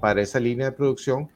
para 0.00 0.22
esa 0.22 0.40
línea 0.40 0.66
de 0.66 0.72
producción, 0.72 1.28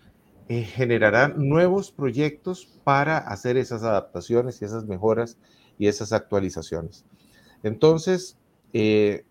eh, 0.48 0.62
generarán 0.62 1.48
nuevos 1.48 1.90
proyectos 1.90 2.66
para 2.84 3.18
hacer 3.18 3.56
esas 3.56 3.82
adaptaciones 3.82 4.60
y 4.60 4.64
esas 4.64 4.84
mejoras 4.84 5.38
y 5.78 5.88
esas 5.88 6.12
actualizaciones. 6.12 7.04
Entonces, 7.62 8.36
eh, 8.72 9.24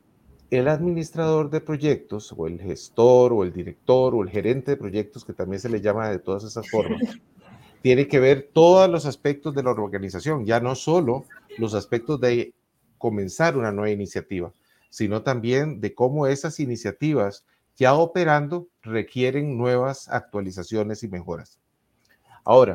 el 0.49 0.67
administrador 0.67 1.49
de 1.49 1.61
proyectos 1.61 2.33
o 2.35 2.47
el 2.47 2.59
gestor 2.59 3.31
o 3.33 3.43
el 3.43 3.53
director 3.53 4.13
o 4.13 4.23
el 4.23 4.29
gerente 4.29 4.71
de 4.71 4.77
proyectos, 4.77 5.23
que 5.23 5.33
también 5.33 5.59
se 5.59 5.69
le 5.69 5.81
llama 5.81 6.09
de 6.09 6.19
todas 6.19 6.43
esas 6.43 6.69
formas, 6.69 7.01
tiene 7.81 8.07
que 8.07 8.19
ver 8.19 8.49
todos 8.53 8.89
los 8.89 9.05
aspectos 9.05 9.55
de 9.55 9.63
la 9.63 9.71
organización, 9.71 10.45
ya 10.45 10.59
no 10.59 10.75
solo 10.75 11.25
los 11.57 11.73
aspectos 11.73 12.19
de 12.19 12.53
comenzar 12.97 13.57
una 13.57 13.71
nueva 13.71 13.91
iniciativa, 13.91 14.53
sino 14.89 15.23
también 15.23 15.81
de 15.81 15.93
cómo 15.93 16.27
esas 16.27 16.59
iniciativas 16.59 17.45
ya 17.77 17.93
operando 17.95 18.67
requieren 18.81 19.57
nuevas 19.57 20.09
actualizaciones 20.09 21.03
y 21.03 21.07
mejoras. 21.07 21.59
Ahora, 22.43 22.73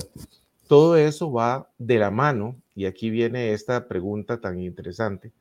todo 0.66 0.96
eso 0.96 1.32
va 1.32 1.70
de 1.78 1.98
la 1.98 2.10
mano, 2.10 2.56
y 2.74 2.86
aquí 2.86 3.10
viene 3.10 3.52
esta 3.52 3.88
pregunta 3.88 4.40
tan 4.40 4.60
interesante, 4.60 5.32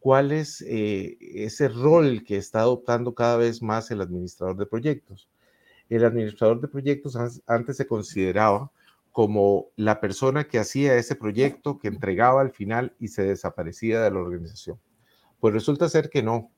cuál 0.00 0.32
es 0.32 0.62
eh, 0.66 1.16
ese 1.20 1.68
rol 1.68 2.24
que 2.24 2.36
está 2.36 2.60
adoptando 2.60 3.14
cada 3.14 3.36
vez 3.36 3.62
más 3.62 3.90
el 3.90 4.00
administrador 4.00 4.56
de 4.56 4.66
proyectos. 4.66 5.28
El 5.88 6.04
administrador 6.04 6.60
de 6.60 6.68
proyectos 6.68 7.16
antes 7.46 7.76
se 7.76 7.86
consideraba 7.86 8.70
como 9.12 9.66
la 9.74 10.00
persona 10.00 10.44
que 10.44 10.58
hacía 10.58 10.96
ese 10.96 11.16
proyecto, 11.16 11.78
que 11.78 11.88
entregaba 11.88 12.40
al 12.40 12.52
final 12.52 12.94
y 13.00 13.08
se 13.08 13.22
desaparecía 13.22 14.00
de 14.00 14.10
la 14.10 14.20
organización. 14.20 14.78
Pues 15.40 15.54
resulta 15.54 15.88
ser 15.88 16.10
que 16.10 16.22
no. 16.22 16.50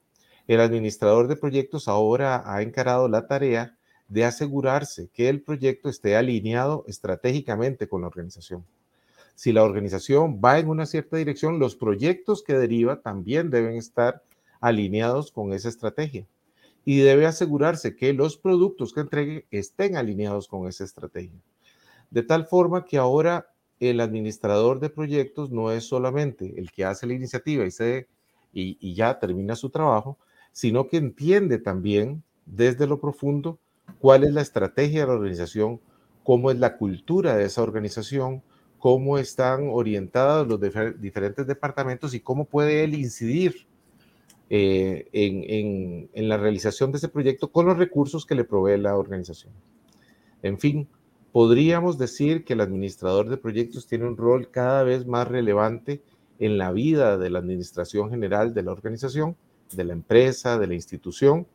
El 0.47 0.61
administrador 0.61 1.29
de 1.29 1.37
proyectos 1.37 1.89
ahora 1.89 2.43
ha 2.45 2.63
encarado 2.63 3.09
la 3.09 3.27
tarea 3.27 3.77
de 4.09 4.25
asegurarse 4.25 5.09
que 5.13 5.29
el 5.29 5.43
proyecto 5.43 5.89
esté 5.89 6.17
alineado 6.17 6.85
estratégicamente 6.89 7.89
con 7.89 8.01
la 8.01 8.09
organización 8.09 8.65
si 9.41 9.55
la 9.55 9.65
organización 9.65 10.39
va 10.45 10.59
en 10.59 10.69
una 10.69 10.85
cierta 10.85 11.17
dirección, 11.17 11.59
los 11.59 11.75
proyectos 11.75 12.43
que 12.43 12.53
deriva 12.53 13.01
también 13.01 13.49
deben 13.49 13.75
estar 13.75 14.23
alineados 14.61 15.33
con 15.33 15.55
esa 15.55 15.71
estrategia. 15.71 16.27
Y 16.85 16.99
debe 16.99 17.25
asegurarse 17.25 17.97
que 17.97 18.13
los 18.13 18.37
productos 18.37 18.93
que 18.93 19.01
entregue 19.01 19.47
estén 19.51 19.97
alineados 19.97 20.47
con 20.47 20.69
esa 20.69 20.85
estrategia. 20.85 21.41
De 22.11 22.23
tal 22.23 22.45
forma 22.45 22.85
que 22.85 22.99
ahora 22.99 23.51
el 23.79 23.99
administrador 24.03 24.79
de 24.79 24.91
proyectos 24.91 25.51
no 25.51 25.71
es 25.71 25.85
solamente 25.85 26.53
el 26.59 26.71
que 26.71 26.85
hace 26.85 27.07
la 27.07 27.15
iniciativa 27.15 27.65
y, 27.65 27.71
se, 27.71 28.09
y, 28.53 28.93
ya 28.93 29.19
termina 29.19 29.57
su 29.57 29.71
trabajo, 29.71 30.19
sino 30.53 30.89
que 30.89 30.97
entiende 30.97 31.59
también 31.59 32.23
desde 32.47 32.87
lo 32.87 33.01
profundo 33.01 33.59
cuál 34.01 34.25
es 34.25 34.33
la 34.33 34.43
estrategia 34.43 35.03
de 35.03 35.07
la 35.07 35.15
organización, 35.15 35.81
cómo 36.23 36.51
es 36.51 36.59
la 36.59 36.77
cultura 36.77 37.37
de 37.37 37.45
esa 37.45 37.63
organización, 37.63 38.43
cómo 38.79 39.19
están 39.19 39.69
orientados 39.71 40.49
los 40.49 40.61
diferentes 41.01 41.47
departamentos 41.47 42.15
y 42.15 42.21
cómo 42.21 42.47
puede 42.47 42.83
él 42.83 42.95
incidir 42.95 43.67
eh, 44.49 45.09
en, 45.13 46.09
en, 46.13 46.29
la 46.29 46.37
realización 46.37 46.91
de 46.91 46.99
ese 46.99 47.09
proyecto 47.09 47.53
con 47.53 47.67
los 47.67 47.77
recursos 47.79 48.27
que 48.27 48.35
le 48.35 48.45
provee 48.45 48.79
la 48.79 48.97
organización. 48.97 49.53
En 50.43 50.59
fin, 50.59 50.89
podríamos 51.31 51.99
decir 51.99 52.45
que 52.45 52.55
el 52.55 52.61
administrador 52.61 53.29
de 53.29 53.37
proyectos 53.37 53.87
tiene 53.87 54.07
un 54.07 54.17
rol 54.17 54.51
cada 54.51 54.83
vez 54.83 55.07
más 55.07 55.29
relevante 55.29 56.03
en 56.39 56.59
la 56.59 56.73
vida 56.73 57.19
de 57.19 57.31
la 57.31 57.39
administración 57.39 58.11
general 58.11 58.55
de 58.55 58.63
la 58.63 58.73
organización, 58.73 59.37
de 59.73 59.85
la 59.85 59.93
empresa, 59.93 60.59
de 60.59 60.67
la 60.67 60.75
institución, 60.75 61.47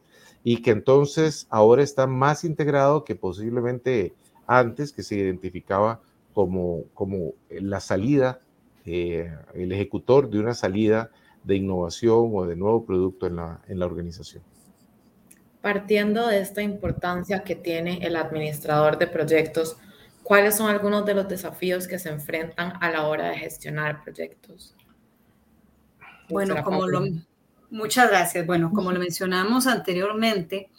y 0.44 0.62
que 0.62 0.72
entonces 0.72 1.48
ahora 1.50 1.84
está 1.84 2.08
más 2.08 2.44
integrado 2.44 3.04
que 3.04 3.16
posiblemente 3.16 4.14
antes, 4.48 4.92
que 4.92 5.04
se 5.04 5.16
identificaba 5.16 6.02
como, 6.34 6.84
como 6.94 7.34
la 7.50 7.80
salida, 7.80 8.40
eh, 8.86 9.34
el 9.54 9.72
ejecutor 9.72 10.30
de 10.30 10.40
una 10.40 10.54
salida 10.54 11.10
de 11.44 11.56
innovación 11.56 12.32
o 12.34 12.46
de 12.46 12.56
nuevo 12.56 12.86
producto 12.86 13.28
en 13.28 13.38
la, 13.38 13.62
en 13.68 13.80
la 13.80 13.86
organización. 13.86 14.44
Partiendo 15.62 16.28
de 16.28 16.42
esta 16.42 16.62
importancia 16.62 17.44
que 17.44 17.56
tiene 17.56 18.06
el 18.06 18.16
administrador 18.16 19.00
de 19.00 19.08
proyectos, 19.08 19.78
¿cuáles 20.22 20.58
son 20.58 20.70
algunos 20.70 21.06
de 21.06 21.16
los 21.16 21.28
desafíos 21.28 21.88
que 21.88 21.98
se 21.98 22.10
enfrentan 22.10 22.74
a 22.82 22.92
la 22.92 23.08
hora 23.08 23.30
de 23.30 23.38
gestionar 23.38 24.04
proyectos? 24.04 24.76
Bueno, 26.30 26.64
como 26.64 26.88
lo, 26.88 27.04
muchas 27.70 28.10
gracias. 28.10 28.46
Bueno, 28.46 28.72
como 28.74 28.92
lo 28.92 29.00
mencionamos 29.00 29.68
anteriormente, 29.68 30.70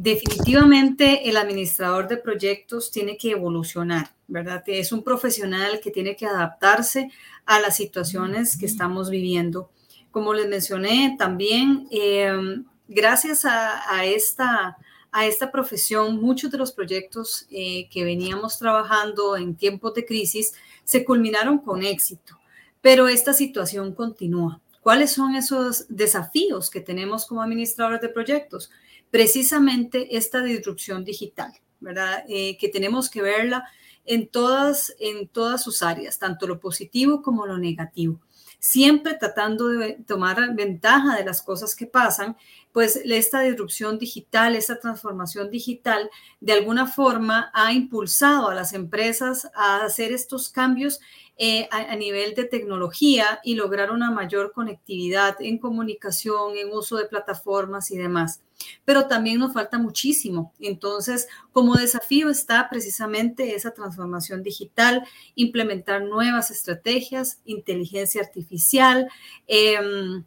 definitivamente 0.00 1.28
el 1.28 1.36
administrador 1.36 2.08
de 2.08 2.16
proyectos 2.16 2.90
tiene 2.90 3.16
que 3.16 3.32
evolucionar, 3.32 4.10
¿verdad? 4.26 4.62
Es 4.66 4.92
un 4.92 5.02
profesional 5.02 5.80
que 5.80 5.90
tiene 5.90 6.16
que 6.16 6.26
adaptarse 6.26 7.10
a 7.46 7.60
las 7.60 7.76
situaciones 7.76 8.56
que 8.56 8.66
estamos 8.66 9.10
viviendo. 9.10 9.70
Como 10.10 10.34
les 10.34 10.48
mencioné 10.48 11.16
también, 11.18 11.88
em, 11.90 12.64
gracias 12.88 13.44
a, 13.44 14.04
esta, 14.04 14.76
a 15.10 15.26
esta 15.26 15.50
profesión, 15.50 16.20
muchos 16.20 16.50
de 16.50 16.58
los 16.58 16.72
proyectos 16.72 17.46
eh, 17.50 17.88
que 17.90 18.04
veníamos 18.04 18.58
trabajando 18.58 19.36
en 19.36 19.56
tiempos 19.56 19.94
de 19.94 20.04
crisis 20.04 20.54
se 20.84 21.04
culminaron 21.04 21.58
con 21.58 21.82
éxito 21.82 22.38
pero 22.82 23.08
esta 23.08 23.32
situación 23.32 23.94
continúa. 23.94 24.60
¿Cuáles 24.82 25.12
son 25.12 25.36
esos 25.36 25.86
desafíos 25.88 26.68
que 26.68 26.80
tenemos 26.80 27.24
como 27.24 27.40
administradores 27.40 28.00
de 28.00 28.08
proyectos? 28.08 28.68
Precisamente 29.10 30.16
esta 30.16 30.42
disrupción 30.42 31.04
digital, 31.04 31.52
¿verdad? 31.78 32.24
Eh, 32.28 32.56
que 32.58 32.68
tenemos 32.68 33.08
que 33.08 33.22
verla 33.22 33.64
en 34.04 34.26
todas, 34.26 34.92
en 34.98 35.28
todas 35.28 35.62
sus 35.62 35.84
áreas, 35.84 36.18
tanto 36.18 36.48
lo 36.48 36.58
positivo 36.58 37.22
como 37.22 37.46
lo 37.46 37.58
negativo 37.58 38.20
siempre 38.62 39.14
tratando 39.14 39.66
de 39.66 39.94
tomar 40.06 40.54
ventaja 40.54 41.16
de 41.16 41.24
las 41.24 41.42
cosas 41.42 41.74
que 41.74 41.88
pasan, 41.88 42.36
pues 42.70 42.94
esta 43.04 43.40
disrupción 43.40 43.98
digital, 43.98 44.54
esta 44.54 44.78
transformación 44.78 45.50
digital, 45.50 46.08
de 46.40 46.52
alguna 46.52 46.86
forma 46.86 47.50
ha 47.54 47.72
impulsado 47.72 48.48
a 48.48 48.54
las 48.54 48.72
empresas 48.72 49.50
a 49.56 49.82
hacer 49.82 50.12
estos 50.12 50.48
cambios 50.48 51.00
eh, 51.38 51.66
a, 51.70 51.96
nivel 51.96 52.34
de 52.34 52.44
tecnología 52.44 53.40
y 53.42 53.54
lograr 53.54 53.90
una 53.90 54.10
mayor 54.10 54.52
conectividad 54.52 55.36
en 55.40 55.58
comunicación, 55.58 56.56
en 56.56 56.70
uso 56.70 56.96
de 56.98 57.06
plataformas 57.06 57.90
y 57.90 57.96
demás. 57.96 58.42
Pero 58.84 59.08
también 59.08 59.38
nos 59.38 59.54
falta 59.54 59.78
muchísimo. 59.78 60.52
Entonces, 60.60 61.26
como 61.50 61.74
desafío 61.74 62.28
está 62.28 62.68
precisamente 62.70 63.54
esa 63.54 63.72
transformación 63.72 64.42
digital, 64.42 65.04
implementar 65.34 66.02
nuevas 66.02 66.50
estrategias, 66.50 67.40
inteligencia 67.44 68.20
artificial. 68.20 69.08
Em, 69.46 70.24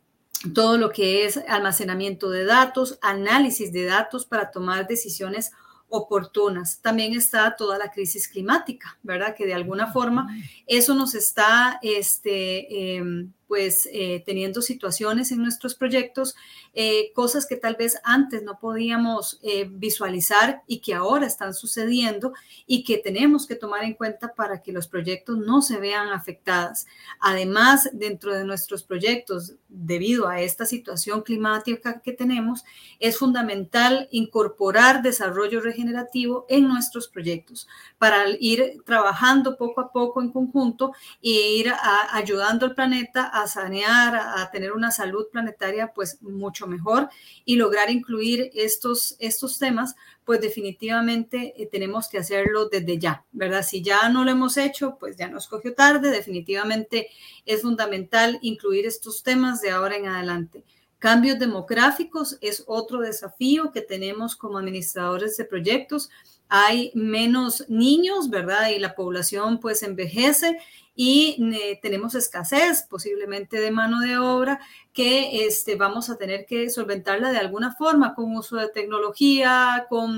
todo 0.54 0.78
lo 0.78 0.90
que 0.90 1.26
es 1.26 1.38
almacenamiento 1.48 2.30
de 2.30 2.46
datos, 2.46 2.98
análisis 3.02 3.72
de 3.72 3.86
datos 3.86 4.26
para 4.26 4.52
tomar 4.52 4.88
decisiones 4.88 5.52
oportunas. 5.90 6.80
También 6.82 7.14
está 7.14 7.56
toda 7.56 7.78
la 7.78 7.92
crisis 7.92 8.28
climática, 8.28 8.98
¿verdad? 9.04 9.36
Que 9.36 9.46
de 9.46 9.54
alguna 9.54 9.92
forma 9.92 10.28
eso 10.68 10.94
nos 10.94 11.16
está 11.16 11.80
este, 11.82 12.96
em, 12.98 13.32
pues 13.48 13.88
eh, 13.92 14.24
teniendo 14.26 14.62
situaciones 14.62 15.32
en 15.32 15.42
nuestros 15.42 15.76
proyectos, 15.76 16.36
eh, 16.74 17.12
cosas 17.14 17.46
que 17.46 17.56
tal 17.56 17.76
vez 17.76 18.00
antes 18.04 18.44
no 18.44 18.60
podíamos 18.60 19.40
eh, 19.44 19.68
visualizar 19.70 20.64
y 20.68 20.80
que 20.80 20.94
ahora 20.94 21.28
están 21.28 21.54
sucediendo 21.54 22.34
y 22.66 22.84
que 22.84 22.98
tenemos 22.98 23.48
que 23.48 23.56
tomar 23.56 23.84
en 23.84 23.94
cuenta 23.94 24.34
para 24.34 24.62
que 24.62 24.72
los 24.72 24.88
proyectos 24.88 25.38
no 25.38 25.62
se 25.62 25.78
vean 25.80 26.10
afectadas. 26.10 26.88
Además, 27.20 27.90
dentro 27.94 28.34
de 28.34 28.46
nuestros 28.46 28.84
proyectos, 28.84 29.56
debido 29.70 30.28
a 30.28 30.42
esta 30.42 30.66
situación 30.66 31.22
climática 31.22 32.02
que 32.02 32.14
tenemos, 32.14 32.64
es 33.00 33.18
fundamental 33.18 34.08
incorporar 34.12 35.02
desarrollo 35.02 35.62
regenerativo 35.62 36.46
en 36.50 36.68
nuestros 36.68 37.08
proyectos 37.08 37.68
para 37.98 38.26
ir 38.40 38.82
trabajando 38.86 39.58
poco 39.58 39.82
a 39.82 39.92
poco 39.92 40.22
en 40.22 40.32
conjunto 40.32 40.94
e 41.22 41.30
ir 41.30 41.74
ayudando 42.12 42.66
al 42.66 42.76
planeta 42.76 43.32
a 43.36 43.48
sanear, 43.48 44.16
a 44.16 44.50
tener 44.50 44.72
una 44.72 44.92
salud 44.92 45.28
planetaria 45.30 45.92
pues 45.94 46.22
mucho 46.22 46.68
mejor 46.68 47.10
y 47.44 47.58
lograr 47.58 47.90
incluir 47.90 48.50
estos, 48.54 49.18
estos 49.20 49.60
temas, 49.60 49.96
pues 50.24 50.40
definitivamente 50.40 51.54
eh, 51.62 51.68
tenemos 51.70 52.08
que 52.08 52.18
hacerlo 52.18 52.70
desde 52.70 52.98
ya, 52.98 53.26
¿verdad? 53.34 53.62
Si 53.62 53.82
ya 53.82 54.08
no 54.08 54.24
lo 54.24 54.32
hemos 54.32 54.56
hecho, 54.56 54.96
pues 54.98 55.18
ya 55.18 55.28
nos 55.28 55.50
cogió 55.50 55.74
tarde, 55.74 56.12
definitivamente 56.12 57.10
es 57.46 57.62
fundamental 57.62 58.40
incluir 58.42 58.86
estos 58.86 59.22
temas 59.22 59.60
de 59.60 59.72
ahora 59.72 59.98
en 59.98 60.08
adelante. 60.08 60.64
Cambios 60.98 61.38
demográficos 61.38 62.38
es 62.40 62.64
otro 62.68 63.02
desafío 63.02 63.74
que 63.74 63.82
tenemos 63.82 64.38
como 64.38 64.60
administradores 64.60 65.36
de 65.36 65.44
proyectos. 65.44 66.10
Hay 66.50 66.92
menos 66.94 67.66
niños, 67.70 68.30
¿verdad? 68.30 68.70
Y 68.70 68.80
la 68.80 68.96
población 68.96 69.60
pues 69.60 69.84
envejece 69.84 70.58
y 70.96 71.38
eh, 71.54 71.80
tenemos 71.82 72.16
escasez 72.16 72.84
posiblemente 72.90 73.60
de 73.60 73.72
mano 73.72 74.00
de 74.00 74.18
obra 74.18 74.60
que 74.94 75.46
este, 75.46 75.76
vamos 75.76 76.10
a 76.10 76.18
tener 76.18 76.46
que 76.46 76.70
solventarla 76.70 77.32
de 77.32 77.40
alguna 77.40 77.74
forma 77.74 78.16
con 78.16 78.36
uso 78.36 78.56
de 78.56 78.70
tecnología, 78.70 79.88
con 79.90 80.18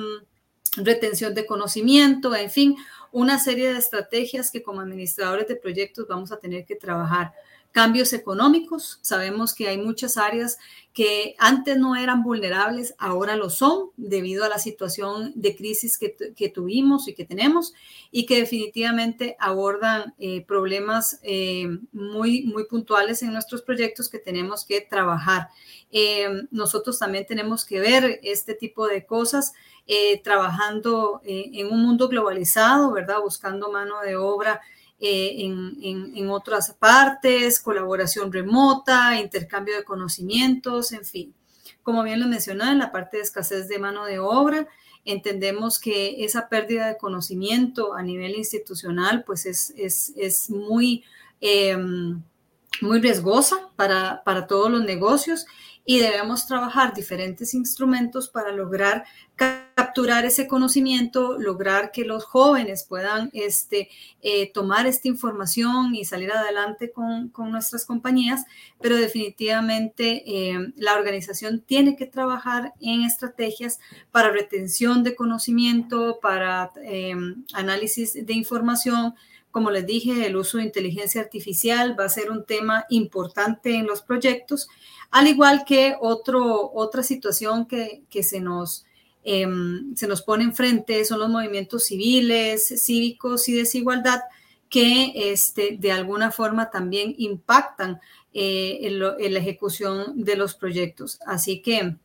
retención 0.75 1.33
de 1.33 1.47
conocimiento, 1.47 2.35
en 2.35 2.51
fin, 2.51 2.77
una 3.11 3.39
serie 3.39 3.73
de 3.73 3.79
estrategias 3.79 4.51
que 4.51 4.61
como 4.61 4.81
administradores 4.81 5.47
de 5.47 5.55
proyectos 5.55 6.07
vamos 6.07 6.31
a 6.31 6.37
tener 6.37 6.65
que 6.65 6.75
trabajar 6.75 7.33
cambios 7.77 8.11
económicos. 8.11 8.97
Sabemos 9.03 9.53
que 9.53 9.67
hay 9.67 9.77
muchas 9.77 10.17
áreas 10.17 10.57
que 10.95 11.35
antes 11.37 11.77
no 11.77 11.95
eran 11.95 12.23
vulnerables, 12.23 12.95
ahora 12.97 13.35
lo 13.35 13.51
son 13.51 13.91
debido 13.97 14.43
a 14.43 14.49
la 14.49 14.57
situación 14.57 15.31
de 15.35 15.55
crisis 15.55 15.99
que, 15.99 16.49
tuvimos 16.49 17.07
y 17.07 17.13
que 17.13 17.23
tenemos 17.23 17.75
y 18.09 18.25
que 18.25 18.39
definitivamente 18.39 19.35
abordan 19.39 20.15
eh, 20.17 20.43
problemas 20.43 21.19
eh, 21.21 21.67
muy, 21.91 22.45
muy 22.45 22.65
puntuales 22.65 23.21
en 23.21 23.31
nuestros 23.31 23.61
proyectos 23.61 24.09
que 24.09 24.17
tenemos 24.17 24.65
que 24.65 24.81
trabajar. 24.81 25.49
Eh, 25.91 26.47
nosotros 26.49 26.97
también 26.97 27.27
tenemos 27.27 27.63
que 27.63 27.79
ver 27.79 28.19
este 28.23 28.55
tipo 28.55 28.87
de 28.87 29.05
cosas 29.05 29.53
trabajando 30.21 31.21
en 31.23 31.67
un 31.67 31.81
mundo 31.81 32.09
globalizado, 32.09 32.91
¿verdad? 32.91 33.21
Buscando 33.21 33.71
mano 33.71 34.01
de 34.01 34.17
obra 34.17 34.59
eh, 34.99 35.35
en, 35.39 36.29
otras 36.29 36.73
partes, 36.73 37.59
colaboración 37.59 38.31
remota, 38.31 39.19
intercambio 39.19 39.75
de 39.75 39.83
conocimientos, 39.83 40.91
en 40.91 41.05
fin. 41.05 41.35
Como 41.83 42.03
bien 42.03 42.19
lo 42.19 42.27
mencionaba, 42.27 42.71
en 42.71 42.79
la 42.79 42.91
parte 42.91 43.17
de 43.17 43.23
escasez 43.23 43.67
de 43.67 43.79
mano 43.79 44.05
de 44.05 44.19
obra, 44.19 44.67
entendemos 45.05 45.79
que 45.79 46.25
esa 46.25 46.49
pérdida 46.49 46.87
de 46.87 46.97
conocimiento 46.97 47.93
a 47.93 48.01
nivel 48.01 48.35
institucional, 48.35 49.23
pues 49.23 49.45
es, 49.45 49.73
es, 49.77 50.49
muy, 50.49 51.03
em, 51.41 52.21
muy 52.81 52.99
riesgosa 52.99 53.69
para, 53.75 54.23
para 54.23 54.47
todos 54.47 54.69
los 54.71 54.83
negocios 54.83 55.45
y 55.89 55.99
debemos 55.99 56.45
trabajar 56.45 56.93
diferentes 56.93 57.53
instrumentos 57.53 58.27
para 58.27 58.51
lograr 58.51 59.05
capturar 59.37 60.25
ese 60.25 60.45
conocimiento, 60.45 61.39
lograr 61.39 61.91
que 61.91 62.03
los 62.03 62.25
jóvenes 62.25 62.83
puedan 62.83 63.29
este, 63.31 63.87
eh, 64.21 64.51
tomar 64.51 64.85
esta 64.85 65.07
información 65.07 65.95
y 65.95 66.03
salir 66.03 66.29
adelante 66.29 66.91
con, 66.91 67.31
nuestras 67.49 67.85
compañías, 67.85 68.43
pero 68.81 68.97
definitivamente 68.97 70.23
eh, 70.25 70.73
la 70.75 70.95
organización 70.95 71.61
tiene 71.65 71.95
que 71.95 72.05
trabajar 72.05 72.73
en 72.81 73.03
estrategias 73.03 73.79
para 74.11 74.31
retención 74.31 75.05
de 75.05 75.15
conocimiento, 75.15 76.19
para 76.21 76.73
eh, 76.83 77.15
análisis 77.53 78.25
de 78.25 78.33
información, 78.33 79.15
como 79.57 79.71
les 79.71 79.87
dije, 79.87 80.27
el 80.27 80.35
uso 80.35 80.59
de 80.59 80.65
inteligencia 80.65 81.19
artificial 81.19 81.99
va 81.99 82.05
a 82.05 82.09
ser 82.09 82.29
un 82.29 82.45
tema 82.45 82.85
importante 82.91 83.73
en 83.73 83.87
los 83.87 84.03
proyectos, 84.03 84.69
al 85.09 85.25
igual 85.25 85.63
que 85.65 85.95
otra 85.99 87.01
situación 87.01 87.65
que, 87.65 88.03
se, 88.21 88.39
nos, 88.39 88.85
em, 89.23 89.95
se 89.95 90.05
nos 90.05 90.21
pone 90.21 90.43
enfrente 90.43 91.03
son 91.05 91.21
los 91.21 91.29
movimientos 91.29 91.85
civiles, 91.85 92.71
cívicos 92.85 93.49
y 93.49 93.55
desigualdad 93.55 94.19
que 94.69 95.31
este, 95.31 95.75
de 95.79 95.91
alguna 95.91 96.29
forma 96.29 96.69
también 96.69 97.15
impactan 97.17 97.99
eh, 98.35 98.77
en, 98.83 98.99
la 98.99 99.39
ejecución 99.39 100.23
de 100.23 100.35
los 100.35 100.53
proyectos. 100.53 101.17
Así 101.25 101.63
que 101.63 101.95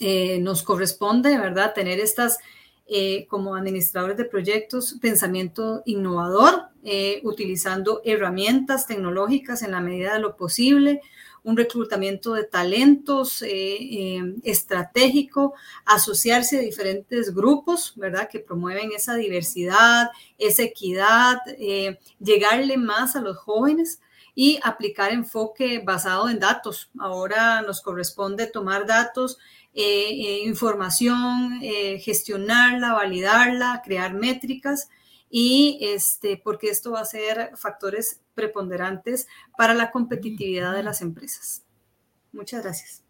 eh, 0.00 0.40
nos 0.40 0.64
corresponde, 0.64 1.38
¿verdad?, 1.38 1.74
tener 1.74 2.00
estas 2.00 2.38
eh, 2.94 3.26
como 3.26 3.54
administradores 3.54 4.18
de 4.18 4.26
proyectos, 4.26 4.98
pensamiento 5.00 5.82
innovador, 5.86 6.64
eh, 6.84 7.22
utilizando 7.24 8.02
herramientas 8.04 8.86
tecnológicas 8.86 9.62
en 9.62 9.70
la 9.70 9.80
medida 9.80 10.12
de 10.12 10.18
lo 10.18 10.36
posible, 10.36 11.00
un 11.42 11.56
reclutamiento 11.56 12.34
de 12.34 12.44
talentos 12.44 13.40
eh, 13.40 14.34
estratégico, 14.42 15.54
asociarse 15.86 16.58
a 16.58 16.60
diferentes 16.60 17.34
grupos, 17.34 17.94
¿verdad? 17.96 18.28
Que 18.30 18.40
promueven 18.40 18.92
esa 18.94 19.14
diversidad, 19.14 20.10
esa 20.36 20.62
equidad, 20.62 21.38
llegarle 22.20 22.76
más 22.76 23.16
a 23.16 23.22
los 23.22 23.38
jóvenes 23.38 24.02
y 24.34 24.60
aplicar 24.62 25.12
enfoque 25.12 25.82
basado 25.82 26.28
en 26.28 26.38
datos. 26.38 26.90
Ahora 26.98 27.62
nos 27.62 27.80
corresponde 27.80 28.46
tomar 28.48 28.86
datos 28.86 29.38
eh, 29.74 30.10
eh, 30.10 30.42
información, 30.44 31.60
eh, 31.62 31.98
gestionarla, 31.98 32.92
validarla, 32.92 33.80
crear 33.82 34.12
métricas 34.12 34.90
y 35.30 35.78
este, 35.80 36.36
porque 36.36 36.68
esto 36.68 36.92
va 36.92 37.00
a 37.00 37.06
ser 37.06 37.52
factores 37.56 38.20
preponderantes 38.34 39.26
para 39.56 39.72
la 39.72 39.90
competitividad 39.90 40.74
de 40.74 40.82
las 40.82 41.00
empresas. 41.00 41.64
Muchas 42.32 42.62
gracias. 42.62 43.02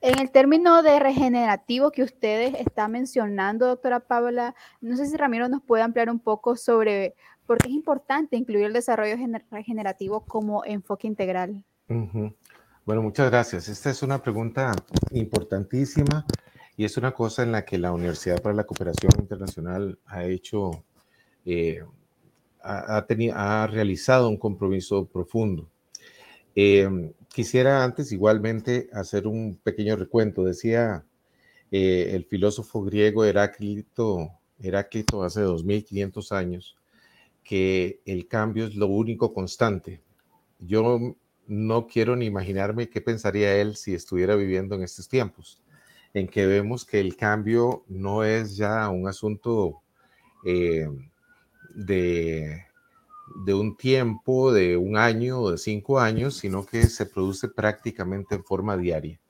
En 0.00 0.20
el 0.20 0.30
término 0.30 0.84
de 0.84 1.00
regenerativo 1.00 1.90
que 1.90 2.04
ustedes 2.04 2.54
están 2.54 2.92
mencionando, 2.92 3.66
doctora 3.66 3.98
Paula, 3.98 4.54
no 4.80 4.96
sé 4.96 5.06
si 5.06 5.16
Ramiro 5.16 5.48
nos 5.48 5.62
puede 5.62 5.82
ampliar 5.82 6.08
un 6.08 6.20
poco 6.20 6.54
sobre 6.54 7.16
por 7.46 7.58
qué 7.58 7.68
es 7.68 7.74
importante 7.74 8.36
incluir 8.36 8.66
el 8.66 8.72
desarrollo 8.72 9.16
regenerativo 9.50 10.24
como 10.24 10.64
enfoque 10.64 11.08
integral. 11.08 11.64
Bueno, 12.86 13.02
muchas 13.02 13.28
gracias. 13.32 13.68
Esta 13.68 13.90
es 13.90 14.04
una 14.04 14.22
pregunta 14.22 14.72
importantísima 15.10 16.24
y 16.76 16.84
es 16.84 16.96
una 16.96 17.12
cosa 17.12 17.42
en 17.42 17.50
la 17.50 17.64
que 17.64 17.78
la 17.78 17.90
Universidad 17.90 18.40
para 18.40 18.54
la 18.54 18.62
Cooperación 18.62 19.10
Internacional 19.18 19.98
ha 20.06 20.24
hecho, 20.24 20.84
eh, 21.44 21.82
ha, 22.62 23.04
ha 23.34 23.66
realizado 23.66 24.28
un 24.28 24.36
compromiso 24.36 25.04
profundo. 25.04 25.68
Em, 26.54 27.12
quisiera 27.34 27.82
antes 27.82 28.12
igualmente 28.12 28.88
hacer 28.92 29.26
un 29.26 29.56
pequeño 29.56 29.96
recuento. 29.96 30.44
Decía 30.44 31.04
eh, 31.72 32.10
el 32.12 32.24
filósofo 32.24 32.82
griego 32.82 33.24
Heráclito, 33.24 34.30
Heráclito 34.60 35.24
hace 35.24 35.40
2500 35.40 36.30
años 36.30 36.76
que 37.42 38.00
el 38.04 38.28
cambio 38.28 38.66
es 38.66 38.76
lo 38.76 38.86
único 38.86 39.34
constante. 39.34 40.02
Yo 40.60 41.16
no 41.48 41.86
quiero 41.86 42.16
ni 42.16 42.26
imaginarme 42.26 42.88
qué 42.88 43.00
pensaría 43.00 43.54
él 43.56 43.76
si 43.76 43.94
estuviera 43.94 44.34
viviendo 44.36 44.74
en 44.74 44.82
estos 44.82 45.08
tiempos, 45.08 45.62
en 46.14 46.28
que 46.28 46.46
vemos 46.46 46.84
que 46.84 47.00
el 47.00 47.16
cambio 47.16 47.84
no 47.88 48.24
es 48.24 48.56
ya 48.56 48.88
un 48.88 49.08
asunto 49.08 49.82
eh, 50.44 50.88
de, 51.74 52.64
un 53.54 53.76
tiempo, 53.76 54.52
de 54.52 54.76
un 54.76 54.96
año 54.96 55.40
o 55.40 55.50
de 55.50 55.58
cinco 55.58 56.00
años, 56.00 56.36
sino 56.36 56.64
que 56.64 56.86
se 56.86 57.06
produce 57.06 57.48
prácticamente 57.48 58.34
en 58.34 58.44
forma 58.44 58.76
diaria. 58.76 59.20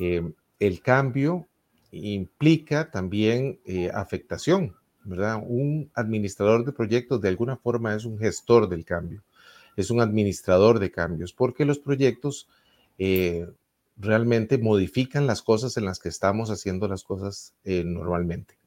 Eh, 0.00 0.32
el 0.58 0.80
cambio 0.80 1.46
implica 1.90 2.90
también 2.90 3.60
eh, 3.64 3.90
afectación, 3.92 4.74
¿verdad? 5.04 5.42
Un 5.42 5.90
administrador 5.94 6.64
de 6.64 6.72
proyectos 6.72 7.20
de 7.20 7.28
alguna 7.28 7.56
forma 7.56 7.94
es 7.94 8.04
un 8.04 8.18
gestor 8.18 8.68
del 8.68 8.84
cambio, 8.84 9.22
es 9.78 9.90
un 9.90 10.00
administrador 10.00 10.80
de 10.80 10.90
cambios, 10.90 11.32
porque 11.32 11.64
los 11.64 11.78
proyectos 11.78 12.48
eh, 12.98 13.48
realmente 13.96 14.58
modifican 14.58 15.28
las 15.28 15.40
cosas 15.40 15.76
en 15.76 15.84
las 15.84 16.00
que 16.00 16.08
estamos 16.08 16.50
haciendo 16.50 16.88
las 16.88 17.04
cosas 17.04 17.54
eh, 17.62 17.84
normalmente. 17.84 18.58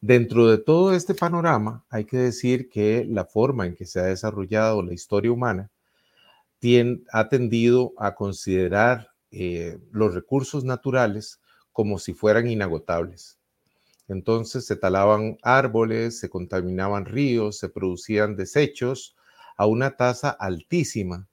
Dentro 0.00 0.46
de 0.46 0.56
todo 0.56 0.94
este 0.94 1.14
panorama, 1.14 1.84
hay 1.90 2.06
que 2.06 2.16
decir 2.16 2.70
que 2.70 3.04
la 3.06 3.26
forma 3.26 3.66
en 3.66 3.74
que 3.74 3.84
se 3.84 4.00
ha 4.00 4.04
desarrollado 4.04 4.82
la 4.82 4.94
historia 4.94 5.32
humana 5.32 5.70
ha 7.12 7.28
tendido 7.28 7.92
a 7.98 8.14
considerar 8.14 9.10
los 9.92 10.14
recursos 10.14 10.64
naturales 10.64 11.40
como 11.72 11.98
si 11.98 12.14
fueran 12.14 12.48
inagotables. 12.48 13.38
Entonces 14.08 14.64
se 14.64 14.76
talaban 14.76 15.36
árboles, 15.42 16.18
se 16.18 16.30
contaminaban 16.30 17.04
ríos, 17.04 17.58
se 17.58 17.68
producían 17.68 18.34
desechos 18.34 19.14
a 19.58 19.66
una 19.66 19.96
tasa 19.96 20.30
altísima. 20.30 21.28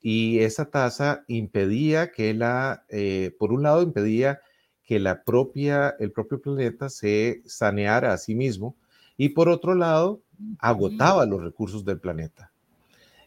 Y 0.00 0.40
esa 0.40 0.70
tasa 0.70 1.24
impedía 1.28 2.10
que 2.10 2.34
la, 2.34 2.84
eh, 2.88 3.36
por 3.38 3.52
un 3.52 3.62
lado, 3.62 3.82
impedía 3.82 4.40
que 4.82 4.98
la 4.98 5.22
propia, 5.22 5.94
el 5.98 6.10
propio 6.10 6.40
planeta 6.40 6.88
se 6.88 7.42
saneara 7.46 8.12
a 8.12 8.18
sí 8.18 8.34
mismo 8.34 8.76
y 9.16 9.30
por 9.30 9.48
otro 9.48 9.74
lado, 9.74 10.20
agotaba 10.58 11.24
los 11.26 11.42
recursos 11.42 11.84
del 11.84 12.00
planeta. 12.00 12.52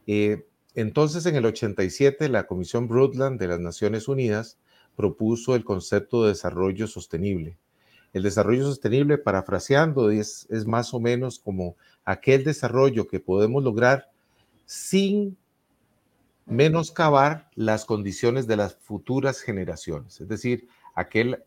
Eh, 0.05 0.45
entonces, 0.75 1.25
en 1.25 1.35
el 1.35 1.45
87, 1.45 2.29
la 2.29 2.45
Comisión 2.45 2.87
Brundtland 2.87 3.39
de 3.39 3.47
las 3.47 3.59
Naciones 3.59 4.07
Unidas 4.07 4.57
propuso 4.95 5.55
el 5.55 5.63
concepto 5.63 6.23
de 6.23 6.29
desarrollo 6.29 6.87
sostenible. 6.87 7.57
El 8.13 8.23
desarrollo 8.23 8.63
sostenible, 8.63 9.17
parafraseando, 9.17 10.11
es, 10.11 10.47
es 10.49 10.65
más 10.65 10.93
o 10.93 10.99
menos 10.99 11.39
como 11.39 11.75
aquel 12.07 12.45
desarrollo 12.45 13.05
que 13.09 13.19
podemos 13.19 13.61
lograr 13.61 14.09
sin 14.65 15.37
menoscabar 16.45 17.49
las 17.53 17.83
condiciones 17.83 18.47
de 18.47 18.55
las 18.55 18.75
futuras 18.75 19.41
generaciones. 19.41 20.21
Es 20.21 20.27
decir, 20.29 20.69
aquel 20.95 21.43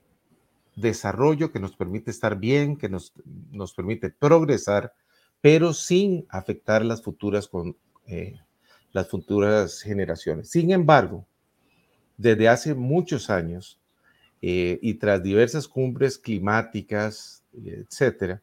desarrollo 0.76 1.50
que 1.50 1.60
nos 1.60 1.74
permite 1.74 2.10
estar 2.10 2.38
bien, 2.38 2.76
que 2.76 2.90
nos, 2.90 3.14
nos 3.50 3.72
permite 3.72 4.10
progresar, 4.10 4.92
pero 5.40 5.72
sin 5.72 6.26
afectar 6.28 6.84
las 6.84 7.00
futuras, 7.00 7.48
con, 7.48 7.74
eh, 8.06 8.38
las 8.92 9.08
futuras 9.08 9.80
generaciones. 9.80 10.50
Sin 10.50 10.72
embargo, 10.72 11.26
desde 12.18 12.50
hace 12.50 12.74
muchos 12.74 13.30
años 13.30 13.80
eh, 14.42 14.78
y 14.82 14.92
tras 14.94 15.22
diversas 15.22 15.66
cumbres 15.66 16.18
climáticas, 16.18 17.44
etcétera, 17.54 18.42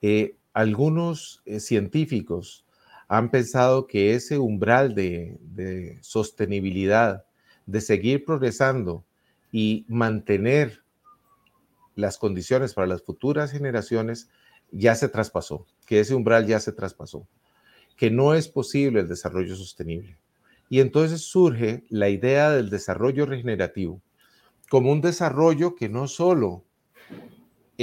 eh, 0.00 0.36
algunos 0.52 1.42
eh, 1.44 1.60
científicos 1.60 2.64
han 3.08 3.30
pensado 3.30 3.86
que 3.86 4.14
ese 4.14 4.38
umbral 4.38 4.94
de, 4.94 5.38
de, 5.40 5.98
sostenibilidad, 6.02 7.24
de 7.66 7.80
seguir 7.80 8.24
progresando 8.24 9.04
y 9.50 9.84
mantener 9.88 10.82
las 11.94 12.16
condiciones 12.16 12.72
para 12.74 12.86
las 12.86 13.02
futuras 13.02 13.52
generaciones, 13.52 14.30
ya 14.70 14.94
se 14.94 15.08
traspasó, 15.08 15.66
que 15.86 16.00
ese 16.00 16.14
umbral 16.14 16.46
ya 16.46 16.58
se 16.58 16.72
traspasó, 16.72 17.28
que 17.96 18.10
no 18.10 18.34
es 18.34 18.48
posible 18.48 19.00
el 19.00 19.08
desarrollo 19.08 19.54
sostenible. 19.56 20.16
Y 20.70 20.80
entonces 20.80 21.20
surge 21.20 21.84
la 21.90 22.08
idea 22.08 22.50
del 22.50 22.70
desarrollo 22.70 23.26
regenerativo 23.26 24.00
como 24.70 24.90
un 24.90 25.02
desarrollo 25.02 25.74
que 25.74 25.90
no 25.90 26.08
solo 26.08 26.64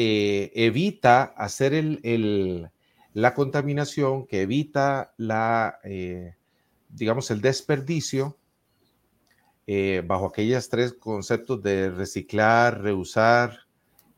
eh, 0.02 0.54
evita 0.56 1.24
hacer 1.24 1.74
el, 1.74 2.70
la 3.14 3.34
contaminación, 3.34 4.26
que 4.28 4.44
evita 4.44 5.14
la, 5.18 5.80
eh, 5.84 6.36
digamos, 6.88 7.30
el 7.32 7.42
desperdicio, 7.42 8.38
eh, 9.68 10.02
bajo 10.08 10.28
aquellos 10.28 10.70
tres 10.70 10.94
conceptos 10.94 11.62
de 11.62 11.90
reciclar, 11.90 12.82
reusar 12.82 13.68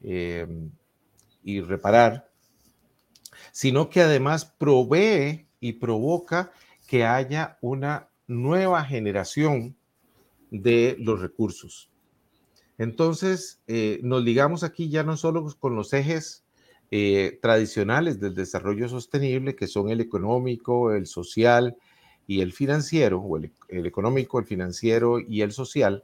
y 0.04 1.62
reparar, 1.62 2.30
sino 3.52 3.90
que 3.90 4.02
además 4.02 4.46
provee 4.46 5.48
y 5.60 5.74
provoca 5.74 6.52
que 6.86 7.06
haya 7.06 7.58
una 7.60 8.08
nueva 8.28 8.84
generación 8.84 9.76
de 10.52 10.96
los 11.00 11.20
recursos. 11.20 11.91
Entonces, 12.82 13.62
eh, 13.68 14.00
nos 14.02 14.24
ligamos 14.24 14.64
aquí 14.64 14.90
ya 14.90 15.04
no 15.04 15.16
solo 15.16 15.46
con 15.60 15.76
los 15.76 15.94
ejes 15.94 16.44
eh, 16.90 17.38
tradicionales 17.40 18.20
del 18.20 18.34
desarrollo 18.34 18.90
sostenible, 18.90 19.56
que 19.56 19.68
son 19.68 19.90
el 19.90 20.02
económico, 20.02 20.92
el 20.92 21.06
social 21.06 21.78
y 22.26 22.42
el 22.42 22.54
financiero, 22.54 23.20
o 23.20 23.38
el, 23.38 23.52
económico, 23.70 24.40
el 24.40 24.46
financiero 24.46 25.20
y 25.20 25.42
el 25.44 25.52
social, 25.52 26.04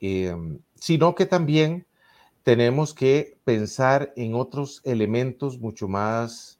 em, 0.00 0.58
sino 0.74 1.14
que 1.14 1.26
también 1.26 1.86
tenemos 2.42 2.92
que 2.92 3.38
pensar 3.44 4.12
en 4.16 4.34
otros 4.34 4.80
elementos 4.82 5.60
mucho 5.60 5.86
más, 5.86 6.58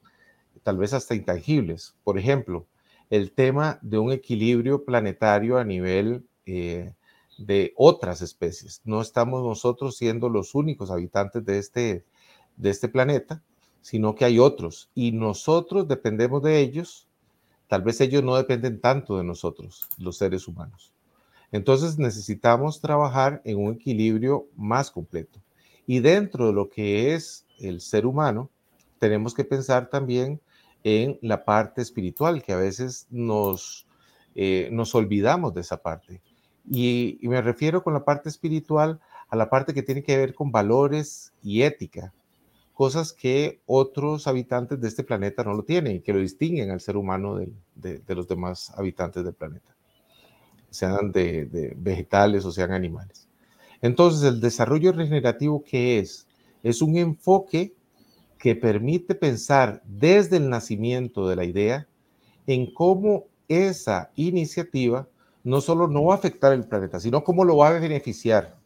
tal 0.63 0.77
vez 0.77 0.93
hasta 0.93 1.17
intangibles. 1.17 1.97
Por 2.05 2.21
ejemplo, 2.21 2.69
el 3.11 3.33
tema 3.33 3.81
de 3.83 3.99
un 3.99 4.13
equilibrio 4.13 4.85
planetario 4.85 5.59
a 5.59 5.65
nivel 5.65 6.25
eh, 6.45 6.95
de 7.39 7.73
otras 7.77 8.23
especies. 8.23 8.81
No 8.85 9.01
estamos 9.01 9.43
nosotros 9.43 9.97
siendo 9.97 10.29
los 10.29 10.55
únicos 10.55 10.91
habitantes 10.91 11.45
de 11.45 11.59
este, 11.59 12.05
de 12.57 12.71
este 12.71 12.89
planeta, 12.89 13.43
sino 13.81 14.15
que 14.15 14.25
hay 14.25 14.39
otros 14.39 14.91
y 14.95 15.13
nosotros 15.13 15.87
dependemos 15.87 16.43
de 16.43 16.61
ellos. 16.61 17.07
Tal 17.69 17.83
vez 17.83 18.01
ellos 18.01 18.23
no 18.23 18.37
dependen 18.37 18.81
tanto 18.81 19.19
de 19.19 19.25
nosotros, 19.25 19.89
los 19.99 20.17
seres 20.17 20.49
humanos. 20.49 20.93
Entonces 21.53 21.99
necesitamos 21.99 22.81
trabajar 22.81 23.41
en 23.45 23.59
un 23.59 23.75
equilibrio 23.75 24.47
más 24.57 24.91
completo. 24.91 25.41
Y 25.87 26.01
dentro 26.01 26.49
de 26.49 26.53
lo 26.53 26.69
que 26.69 27.15
es 27.15 27.47
el 27.59 27.81
ser 27.81 28.07
humano, 28.07 28.51
tenemos 28.99 29.35
que 29.35 29.45
pensar 29.45 29.89
también 29.89 30.41
en 30.83 31.19
la 31.23 31.45
parte 31.45 31.83
espiritual, 31.83 32.43
que 32.43 32.53
a 32.53 32.57
veces 32.57 33.07
nos, 33.11 33.87
eh, 34.35 34.69
nos 34.73 34.95
olvidamos 34.95 35.55
de 35.55 35.61
esa 35.61 35.83
parte. 35.83 36.21
Y, 36.69 37.19
me 37.23 37.41
refiero 37.43 37.83
con 37.83 37.95
la 37.95 38.05
parte 38.05 38.29
espiritual 38.29 39.01
a 39.29 39.37
la 39.37 39.51
parte 39.51 39.75
que 39.75 39.83
tiene 39.83 40.03
que 40.03 40.17
ver 40.17 40.35
con 40.35 40.53
valores 40.53 41.33
y 41.43 41.63
ética, 41.63 42.13
cosas 42.75 43.13
que 43.13 43.61
otros 43.67 44.27
habitantes 44.27 44.81
de 44.81 44.89
este 44.89 45.05
planeta 45.05 45.43
no 45.43 45.55
lo 45.55 45.63
tienen 45.65 45.97
y 45.97 46.01
que 46.01 46.13
lo 46.13 46.21
distinguen 46.21 46.71
al 46.71 46.81
ser 46.81 46.97
humano 46.97 47.37
de, 47.75 48.03
los 48.15 48.29
demás 48.29 48.73
habitantes 48.77 49.25
del 49.25 49.35
planeta, 49.35 49.75
sean 50.71 51.11
de, 51.13 51.47
de, 51.47 51.75
vegetales 51.77 52.45
o 52.45 52.53
sean 52.53 52.73
animales. 52.73 53.29
Entonces, 53.83 54.23
el 54.23 54.41
desarrollo 54.41 54.93
regenerativo, 54.93 55.65
¿qué 55.65 55.99
es? 55.99 56.27
Es 56.63 56.83
un 56.83 56.97
enfoque 56.97 57.75
que 58.39 58.55
permite 58.55 59.15
pensar 59.15 59.83
desde 59.85 60.37
el 60.37 60.49
nacimiento 60.49 61.29
de 61.29 61.37
la 61.37 61.45
idea 61.45 61.87
en 62.47 62.73
cómo 62.73 63.27
esa 63.49 64.11
iniciativa 64.15 65.09
no 65.47 65.61
solo 65.61 65.87
no 65.87 66.07
va 66.07 66.15
a 66.15 66.17
afectar 66.17 66.53
el 66.53 66.65
planeta, 66.65 66.99
sino 66.99 67.23
cómo 67.23 67.45
lo 67.45 67.59
va 67.59 67.69
a 67.69 67.79
beneficiar. 67.79 68.59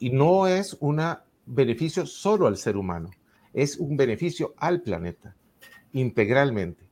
Y 0.00 0.10
no 0.10 0.48
es 0.48 0.76
un 0.80 1.00
beneficio 1.46 2.06
solo 2.06 2.48
al 2.48 2.56
ser 2.56 2.76
humano, 2.76 3.10
es 3.52 3.76
un 3.76 3.96
beneficio 3.96 4.52
al 4.56 4.82
planeta, 4.82 5.36
integralmente. 5.92 6.84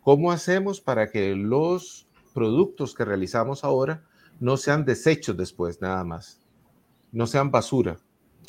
¿Cómo 0.00 0.32
hacemos 0.32 0.80
para 0.80 1.12
que 1.12 1.36
los 1.36 2.08
productos 2.34 2.92
que 2.92 3.04
realizamos 3.04 3.62
ahora 3.62 4.02
no 4.40 4.56
sean 4.56 4.84
desechos 4.84 5.36
después, 5.36 5.80
nada 5.80 6.02
más? 6.02 6.40
No 7.12 7.28
sean 7.28 7.52
basura, 7.52 7.98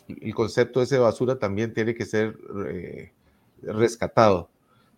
el 0.07 0.33
concepto 0.33 0.79
de 0.79 0.85
ese 0.85 0.97
basura 0.97 1.37
también 1.37 1.75
tiene 1.75 1.93
que 1.93 2.07
ser 2.07 2.35
eh, 2.67 3.13
rescatado. 3.61 4.49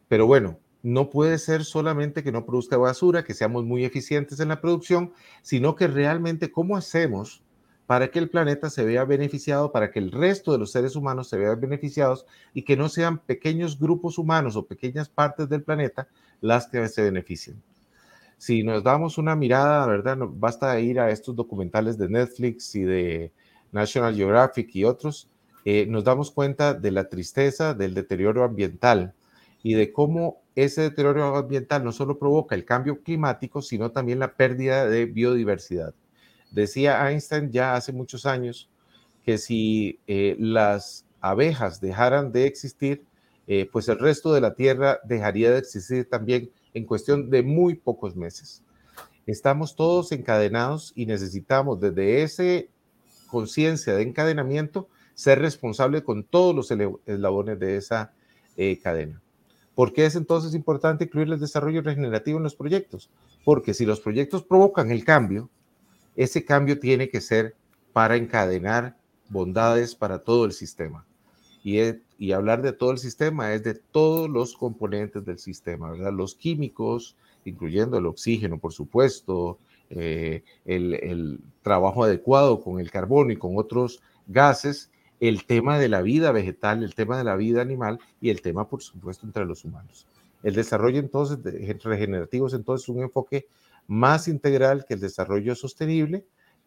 Pero 0.08 0.28
bueno, 0.28 0.60
no 0.84 1.10
puede 1.10 1.38
ser 1.38 1.64
solamente 1.64 2.24
que 2.24 2.32
no 2.32 2.46
produzca 2.46 2.78
basura, 2.78 3.24
que 3.24 3.34
seamos 3.34 3.66
muy 3.66 3.84
eficientes 3.84 4.40
en 4.40 4.50
la 4.50 4.62
producción, 4.62 5.14
sino 5.42 5.76
que 5.76 5.88
realmente 5.88 6.52
cómo 6.52 6.78
hacemos 6.78 7.44
para 7.88 8.10
que 8.10 8.20
el 8.20 8.30
planeta 8.30 8.70
se 8.70 8.84
vea 8.84 9.06
beneficiado, 9.06 9.72
para 9.72 9.92
que 9.92 10.00
el 10.00 10.12
resto 10.12 10.52
de 10.52 10.58
los 10.58 10.72
seres 10.72 10.96
humanos 10.96 11.30
se 11.30 11.38
vean 11.38 11.60
beneficiados 11.60 12.26
y 12.54 12.64
que 12.64 12.76
no 12.76 12.90
sean 12.90 13.20
pequeños 13.20 13.80
grupos 13.80 14.18
humanos 14.18 14.58
o 14.58 14.68
pequeñas 14.68 15.08
partes 15.08 15.48
del 15.48 15.64
planeta 15.64 16.10
las 16.42 16.68
que 16.68 16.86
se 16.90 17.02
beneficien. 17.02 17.64
Si 18.38 18.62
nos 18.62 18.84
damos 18.84 19.18
una 19.18 19.36
mirada, 19.36 19.88
¿verdad? 19.88 20.18
basta 20.20 20.80
ir 20.80 21.00
a 21.00 21.10
estos 21.10 21.36
documentales 21.36 21.98
de 21.98 22.10
Netflix 22.10 22.76
y 22.76 22.84
de 22.84 23.32
National 23.72 24.16
Geographic 24.16 24.76
y 24.76 24.84
otros, 24.84 25.30
eh, 25.64 25.86
nos 25.88 26.04
damos 26.04 26.30
cuenta 26.32 26.74
de 26.74 26.92
la 26.92 27.10
tristeza 27.10 27.74
del 27.74 27.94
deterioro 27.94 28.44
ambiental 28.44 29.14
y 29.64 29.74
de 29.74 29.92
cómo 29.92 30.42
ese 30.58 30.82
deterioro 30.82 31.36
ambiental 31.36 31.84
no 31.84 31.92
solo 31.92 32.18
provoca 32.18 32.56
el 32.56 32.66
cambio 32.66 33.04
climático, 33.04 33.62
sino 33.62 33.92
también 33.92 34.18
la 34.18 34.34
pérdida 34.34 34.90
de 34.90 35.06
biodiversidad. 35.06 35.94
Decía 36.50 37.08
Einstein 37.08 37.52
ya 37.52 37.76
hace 37.76 37.94
muchos 37.94 38.26
años 38.26 38.68
que 39.24 39.38
si 39.38 40.00
eh, 40.08 40.36
las 40.40 41.06
abejas 41.22 41.80
dejaran 41.80 42.32
de 42.32 42.48
existir, 42.48 43.06
eh, 43.46 43.70
pues 43.72 43.88
el 43.88 44.00
resto 44.00 44.34
de 44.34 44.42
la 44.42 44.56
Tierra 44.56 45.00
dejaría 45.04 45.52
de 45.52 45.60
existir 45.60 46.10
también 46.10 46.50
en 46.74 46.86
cuestión 46.86 47.30
de 47.30 47.44
muy 47.44 47.76
pocos 47.76 48.16
meses. 48.16 48.64
Estamos 49.28 49.76
todos 49.76 50.12
encadenados 50.12 50.92
y 50.96 51.06
necesitamos 51.06 51.80
desde 51.80 52.24
ese 52.24 52.72
conciencia 53.28 53.94
de 53.94 54.02
encadenamiento 54.02 54.90
ser 55.14 55.38
responsable 55.40 56.04
con 56.04 56.24
todos 56.24 56.56
los 56.56 56.72
eslabones 57.06 57.60
de 57.60 57.78
esa 57.78 58.12
eh, 58.56 58.80
cadena. 58.82 59.22
¿Por 59.78 59.94
qué 59.94 60.08
es 60.08 60.16
entonces 60.16 60.56
importante 60.56 61.04
incluir 61.04 61.32
el 61.32 61.40
desarrollo 61.40 61.84
regenerativo 61.84 62.40
en 62.40 62.44
los 62.44 62.56
proyectos? 62.56 63.12
Porque 63.46 63.76
si 63.76 63.86
los 63.86 64.00
proyectos 64.00 64.42
provocan 64.42 64.90
el 64.90 65.06
cambio, 65.06 65.52
ese 66.16 66.44
cambio 66.44 66.80
tiene 66.80 67.10
que 67.10 67.22
ser 67.22 67.56
para 67.94 68.16
encadenar 68.16 68.98
bondades 69.30 69.94
para 69.94 70.18
todo 70.24 70.46
el 70.46 70.52
sistema. 70.54 71.06
Y, 71.64 72.32
hablar 72.32 72.64
de 72.64 72.74
todo 72.74 72.90
el 72.90 72.98
sistema 72.98 73.54
es 73.54 73.62
de 73.62 73.76
todos 73.76 74.28
los 74.28 74.58
componentes 74.58 75.24
del 75.24 75.38
sistema. 75.38 75.92
Los 76.10 76.34
químicos, 76.34 77.16
incluyendo 77.46 78.00
el 78.00 78.08
oxígeno, 78.08 78.58
por 78.58 78.74
supuesto, 78.74 79.60
eh, 79.92 80.44
el, 80.66 80.96
el 80.96 81.40
trabajo 81.62 82.04
adecuado 82.04 82.62
con 82.62 82.80
el 82.80 82.90
carbono 82.90 83.32
y 83.32 83.38
con 83.38 83.56
otros 83.60 84.02
gases, 84.26 84.90
el 85.20 85.46
tema 85.46 85.80
de 85.80 85.90
la 85.90 86.02
vida 86.02 86.32
vegetal, 86.32 86.84
el 86.84 86.96
tema 86.96 87.18
de 87.18 87.24
la 87.24 87.36
vida 87.36 87.62
animal 87.62 88.00
y 88.22 88.30
el 88.30 88.42
tema, 88.42 88.68
por 88.68 88.82
supuesto, 88.82 89.26
entre 89.26 89.46
los 89.46 89.66
humanos. 89.66 90.08
El 90.44 90.54
desarrollo 90.54 91.00
entonces 91.00 91.42
de 91.44 91.78
regenerativo 91.84 92.48
es 92.48 92.54
entonces 92.54 92.88
un 92.90 93.02
enfoque 93.02 93.48
más 93.88 94.28
integral 94.28 94.86
que 94.88 94.94
el 94.94 95.00
desarrollo 95.00 95.56
sostenible, 95.56 96.26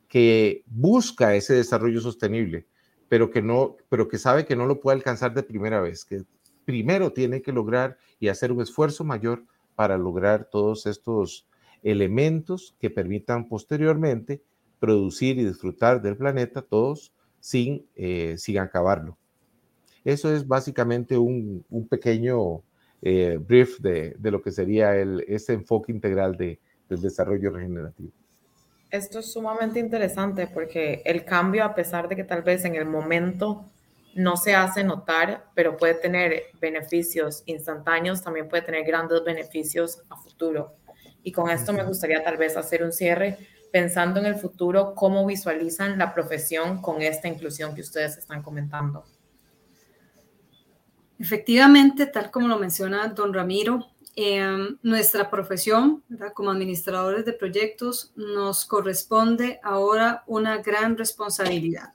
que 0.09 0.65
busca 0.67 1.35
ese 1.37 1.55
desarrollo 1.55 2.01
sostenible, 2.01 2.67
pero 3.09 3.31
que 3.31 3.43
no, 3.43 3.77
pero 3.89 4.09
que 4.09 4.19
sabe 4.19 4.45
que 4.45 4.57
no 4.57 4.67
lo 4.67 4.81
puede 4.81 4.97
alcanzar 4.97 5.33
de 5.35 5.43
primera 5.43 5.81
vez, 5.81 6.05
que 6.05 6.25
primero 6.65 7.13
tiene 7.13 7.43
que 7.43 7.53
lograr 7.53 7.97
y 8.19 8.29
hacer 8.29 8.51
un 8.51 8.63
esfuerzo 8.63 9.05
mayor 9.05 9.45
para 9.77 9.97
lograr 9.97 10.49
todos 10.51 10.87
estos 10.87 11.47
elementos 11.83 12.75
que 12.79 12.91
permitan 12.91 13.49
posteriormente 13.49 14.43
producir 14.79 15.39
y 15.39 15.45
disfrutar 15.45 16.03
del 16.03 16.17
planeta 16.17 16.63
todos 16.63 17.13
sin, 17.41 17.87
eh, 17.97 18.37
sin 18.39 18.59
acabarlo. 18.59 19.17
Eso 20.05 20.33
es 20.33 20.47
básicamente 20.47 21.19
un, 21.19 21.65
pequeño 21.89 22.63
eh, 23.03 23.39
brief 23.41 23.79
de, 23.81 24.17
lo 24.23 24.41
que 24.41 24.51
sería 24.51 24.97
el, 24.97 25.25
este 25.29 25.53
enfoque 25.53 25.93
integral 25.93 26.37
de, 26.37 26.59
del 26.89 27.01
desarrollo 27.01 27.51
regenerativo. 27.51 28.11
Esto 28.91 29.21
es 29.21 29.33
sumamente 29.33 29.79
interesante 29.79 30.49
porque 30.53 31.03
el 31.05 31.25
cambio, 31.25 31.65
a 31.65 31.75
pesar 31.75 32.09
de 32.09 32.17
que 32.17 32.25
tal 32.25 32.43
vez 32.43 32.65
en 32.65 32.75
el 32.75 32.87
momento 32.87 33.65
no 34.15 34.37
se 34.37 34.55
hace 34.55 34.83
notar, 34.83 35.45
pero 35.55 35.77
puede 35.77 35.95
tener 35.95 36.43
beneficios 36.61 37.45
instantáneos, 37.47 38.23
también 38.23 38.49
puede 38.49 38.63
tener 38.63 38.85
grandes 38.85 39.23
beneficios 39.23 40.03
a 40.09 40.17
futuro. 40.17 40.75
Y 41.23 41.33
con 41.33 41.51
esto 41.51 41.73
me 41.73 41.85
gustaría 41.85 42.25
tal 42.25 42.37
vez 42.37 42.57
hacer 42.57 42.83
un 42.83 42.93
cierre 42.93 43.39
pensando 43.71 44.21
en 44.21 44.27
el 44.27 44.37
futuro, 44.37 44.95
cómo 44.95 45.27
visualizan 45.27 45.99
la 45.99 46.15
profesión 46.15 46.81
con 46.81 47.03
esta 47.03 47.29
inclusión 47.29 47.75
que 47.75 47.83
ustedes 47.83 48.17
están 48.19 48.43
comentando. 48.43 49.05
Efectivamente, 51.19 52.07
tal 52.07 52.31
como 52.31 52.49
lo 52.49 52.59
menciona 52.59 53.09
don 53.09 53.35
Ramiro, 53.35 53.87
em, 54.17 54.79
nuestra 54.83 55.31
profesión 55.31 56.03
como 56.35 56.51
administradores 56.51 57.25
de 57.25 57.35
proyectos 57.35 58.13
nos 58.17 58.65
corresponde 58.65 59.61
ahora 59.63 60.25
una 60.27 60.59
gran 60.59 60.97
responsabilidad. 60.97 61.93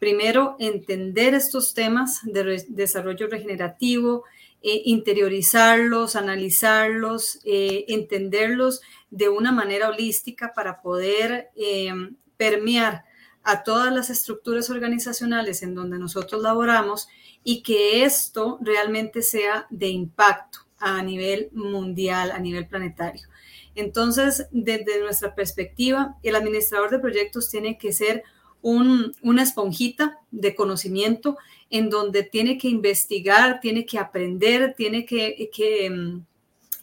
Primero, 0.00 0.56
entender 0.58 1.34
estos 1.34 1.74
temas 1.74 2.20
de 2.24 2.64
desarrollo 2.68 3.28
regenerativo, 3.28 4.24
eh, 4.62 4.82
interiorizarlos, 4.84 6.16
analizarlos, 6.16 7.40
eh, 7.44 7.86
entenderlos 7.88 8.82
de 9.10 9.28
una 9.28 9.52
manera 9.52 9.88
holística 9.88 10.52
para 10.54 10.82
poder 10.82 11.50
eh, 11.56 11.92
permear 12.36 13.04
a 13.42 13.62
todas 13.62 13.92
las 13.92 14.10
estructuras 14.10 14.68
organizacionales 14.68 15.62
en 15.62 15.74
donde 15.74 15.98
nosotros 15.98 16.42
laboramos 16.42 17.08
y 17.42 17.62
que 17.62 18.04
esto 18.04 18.58
realmente 18.60 19.22
sea 19.22 19.66
de 19.70 19.88
impacto 19.88 20.58
a 20.78 21.02
nivel 21.02 21.48
mundial, 21.52 22.30
a 22.30 22.38
nivel 22.38 22.68
planetario. 22.68 23.28
Entonces, 23.74 24.46
desde 24.50 25.00
nuestra 25.00 25.34
perspectiva, 25.34 26.16
el 26.22 26.36
administrador 26.36 26.90
de 26.90 26.98
proyectos 26.98 27.48
tiene 27.48 27.78
que 27.78 27.92
ser 27.92 28.24
una 28.62 29.42
esponjita 29.42 30.18
de 30.30 30.54
conocimiento 30.54 31.36
en 31.70 31.88
donde 31.88 32.22
tiene 32.24 32.58
que 32.58 32.68
investigar, 32.68 33.60
tiene 33.60 33.86
que 33.86 33.98
aprender, 33.98 34.74
tiene 34.76 35.06
que, 35.06 35.50
que, 35.52 36.20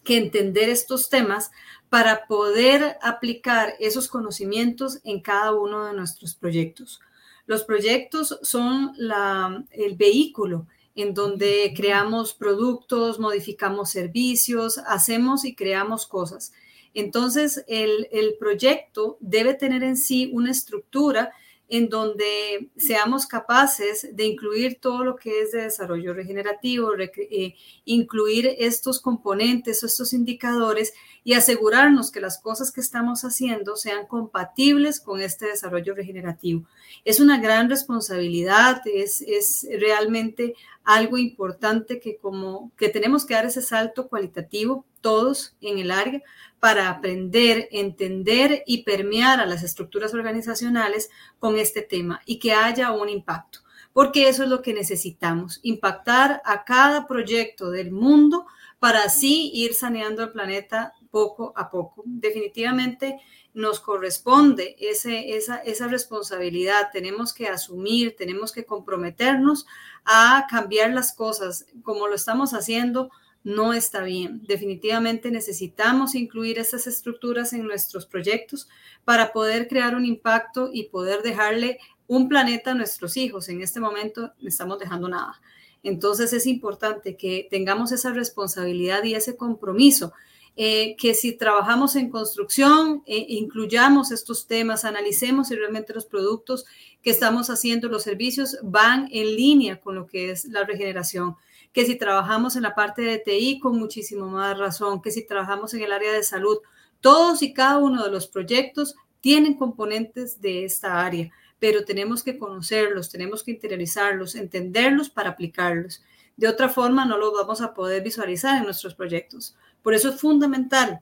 que 0.04 0.18
entender 0.18 0.70
estos 0.70 1.10
temas 1.10 1.52
para 1.90 2.26
poder 2.26 2.98
aplicar 3.02 3.74
esos 3.80 4.08
conocimientos 4.08 5.00
en 5.04 5.22
cada 5.22 5.54
uno 5.54 5.86
de 5.86 5.94
nuestros 5.94 6.36
proyectos. 6.36 7.00
Los 7.46 7.64
proyectos 7.64 8.40
son 8.42 8.92
la, 8.98 9.64
el 9.72 9.96
vehículo 9.96 10.68
en 10.96 11.14
donde 11.14 11.74
creamos 11.76 12.34
productos, 12.34 13.20
modificamos 13.20 13.92
servicios, 13.92 14.80
hacemos 14.80 15.46
y 15.46 15.56
creamos 15.56 16.08
cosas. 16.08 16.54
Entonces, 16.94 17.64
el, 17.68 18.08
el 18.12 18.36
proyecto 18.40 19.18
debe 19.20 19.54
tener 19.54 19.84
en 19.84 19.96
sí 19.96 20.32
una 20.34 20.50
estructura 20.52 21.32
en 21.70 21.90
donde 21.90 22.70
seamos 22.78 23.26
capaces 23.26 24.16
de 24.16 24.26
incluir 24.26 24.80
todo 24.80 25.04
lo 25.04 25.16
que 25.16 25.42
es 25.42 25.52
de 25.52 25.64
desarrollo 25.64 26.14
regenerativo, 26.14 26.92
eh, 26.98 27.56
incluir 27.86 28.56
estos 28.58 29.02
componentes, 29.02 29.84
estos 29.84 30.14
indicadores 30.14 30.94
y 31.28 31.34
asegurarnos 31.34 32.10
que 32.10 32.22
las 32.22 32.40
cosas 32.40 32.72
que 32.72 32.80
estamos 32.80 33.26
haciendo 33.26 33.76
sean 33.76 34.08
compatibles 34.08 35.02
con 35.02 35.20
este 35.20 35.48
desarrollo 35.48 35.94
regenerativo. 35.94 36.64
Es 37.04 37.20
una 37.20 37.38
gran 37.38 37.70
responsabilidad, 37.70 38.82
es, 38.86 39.20
es 39.20 39.68
realmente 39.78 40.56
algo 40.86 41.18
importante 41.18 42.00
que 42.00 42.16
como 42.16 42.72
que 42.78 42.88
tenemos 42.88 43.26
que 43.26 43.34
dar 43.34 43.46
ese 43.46 43.62
salto 43.62 44.08
cualitativo 44.08 44.86
todos 45.02 45.58
en 45.60 45.80
el 45.80 45.92
área 45.92 46.22
para 46.62 46.88
aprender, 46.88 47.68
entender 47.74 48.64
y 48.66 48.84
permear 48.84 49.42
a 49.42 49.46
las 49.46 49.64
estructuras 49.64 50.14
organizacionales 50.14 51.10
con 51.40 51.58
este 51.58 51.82
tema 51.82 52.22
y 52.26 52.40
que 52.40 52.54
haya 52.54 52.94
un 52.94 53.10
impacto, 53.10 53.60
porque 53.92 54.30
eso 54.30 54.44
es 54.44 54.50
lo 54.50 54.62
que 54.62 54.74
necesitamos, 54.74 55.60
impactar 55.62 56.42
a 56.46 56.64
cada 56.64 57.06
proyecto 57.06 57.70
del 57.70 57.92
mundo 57.92 58.46
para 58.80 59.04
así 59.04 59.52
ir 59.54 59.74
saneando 59.74 60.24
el 60.24 60.32
planeta 60.32 60.94
poco 61.18 61.52
a 61.56 61.72
poco. 61.72 62.04
Definitivamente 62.06 63.20
nos 63.56 63.80
corresponde 63.80 64.76
esa 64.80 65.88
responsabilidad, 65.88 66.90
tenemos 66.94 67.34
que 67.34 67.48
asumir, 67.48 68.16
tenemos 68.16 68.52
que 68.52 68.66
comprometernos 68.66 69.66
a 70.06 70.46
cambiar 70.48 70.94
las 70.94 71.16
cosas 71.16 71.66
como 71.82 72.08
lo 72.08 72.14
estamos 72.14 72.54
haciendo 72.54 73.10
no 73.44 73.74
está 73.74 74.04
bien. 74.04 74.44
Definitivamente 74.46 75.32
necesitamos 75.32 76.14
incluir 76.14 76.60
esas 76.60 76.86
estructuras 76.86 77.54
en 77.54 77.64
nuestros 77.64 78.06
proyectos 78.06 78.68
para 79.06 79.32
poder 79.32 79.68
crear 79.68 79.96
un 79.96 80.06
impacto 80.06 80.70
y 80.72 80.90
poder 80.90 81.24
dejarle 81.24 81.80
un 82.08 82.28
planeta 82.28 82.72
a 82.72 82.76
nuestros 82.76 83.18
hijos. 83.18 83.50
En 83.50 83.62
este 83.64 83.80
momento 83.80 84.34
no 84.40 84.50
estamos 84.50 84.78
dejando 84.78 85.08
nada. 85.10 85.42
Entonces 85.82 86.32
es 86.34 86.46
importante 86.46 87.16
que 87.16 87.48
tengamos 87.50 87.92
esa 87.92 88.12
responsabilidad 88.12 89.04
y 89.04 89.16
ese 89.16 89.36
compromiso. 89.36 90.14
Eh, 90.60 90.96
que 90.98 91.14
si 91.14 91.38
trabajamos 91.38 91.96
en 91.96 92.10
construcción, 92.10 93.04
eh, 93.06 93.26
incluyamos 93.30 94.12
estos 94.12 94.48
temas, 94.48 94.86
analicemos 94.86 95.50
si 95.50 95.56
realmente 95.56 95.94
los 95.94 96.08
productos 96.08 96.66
que 97.04 97.12
estamos 97.12 97.52
haciendo, 97.52 97.90
los 97.90 98.02
servicios 98.02 98.58
van 98.64 99.08
en 99.12 99.36
línea 99.36 99.80
con 99.80 99.94
lo 99.94 100.08
que 100.08 100.32
es 100.32 100.46
la 100.46 100.64
regeneración 100.64 101.36
que 101.78 101.86
si 101.86 101.96
trabajamos 101.96 102.56
en 102.56 102.64
la 102.64 102.74
parte 102.74 103.04
de 103.04 103.20
TI 103.20 103.60
con 103.60 103.78
muchísimo 103.78 104.28
más 104.28 104.58
razón, 104.58 105.00
que 105.00 105.12
si 105.12 105.28
trabajamos 105.28 105.76
en 105.76 105.84
el 105.84 105.92
área 105.92 106.12
de 106.12 106.24
salud. 106.24 106.58
Todos 107.02 107.44
y 107.44 107.54
cada 107.54 107.78
uno 107.78 108.04
de 108.04 108.10
los 108.10 108.26
proyectos 108.26 108.96
tienen 109.22 109.54
componentes 109.54 110.42
de 110.42 110.66
esta 110.66 111.06
área, 111.06 111.30
pero 111.60 111.86
tenemos 111.86 112.24
que 112.24 112.40
conocerlos, 112.40 113.12
tenemos 113.12 113.44
que 113.44 113.52
interiorizarlos, 113.52 114.34
entenderlos 114.34 115.12
para 115.12 115.30
aplicarlos. 115.30 116.04
De 116.36 116.48
otra 116.48 116.68
forma, 116.68 117.06
no 117.06 117.16
los 117.16 117.32
vamos 117.34 117.62
a 117.62 117.76
poder 117.76 118.02
visualizar 118.02 118.58
en 118.58 118.64
nuestros 118.64 118.96
proyectos. 118.96 119.56
Por 119.82 119.94
eso 119.94 120.10
es 120.10 120.20
fundamental 120.20 121.02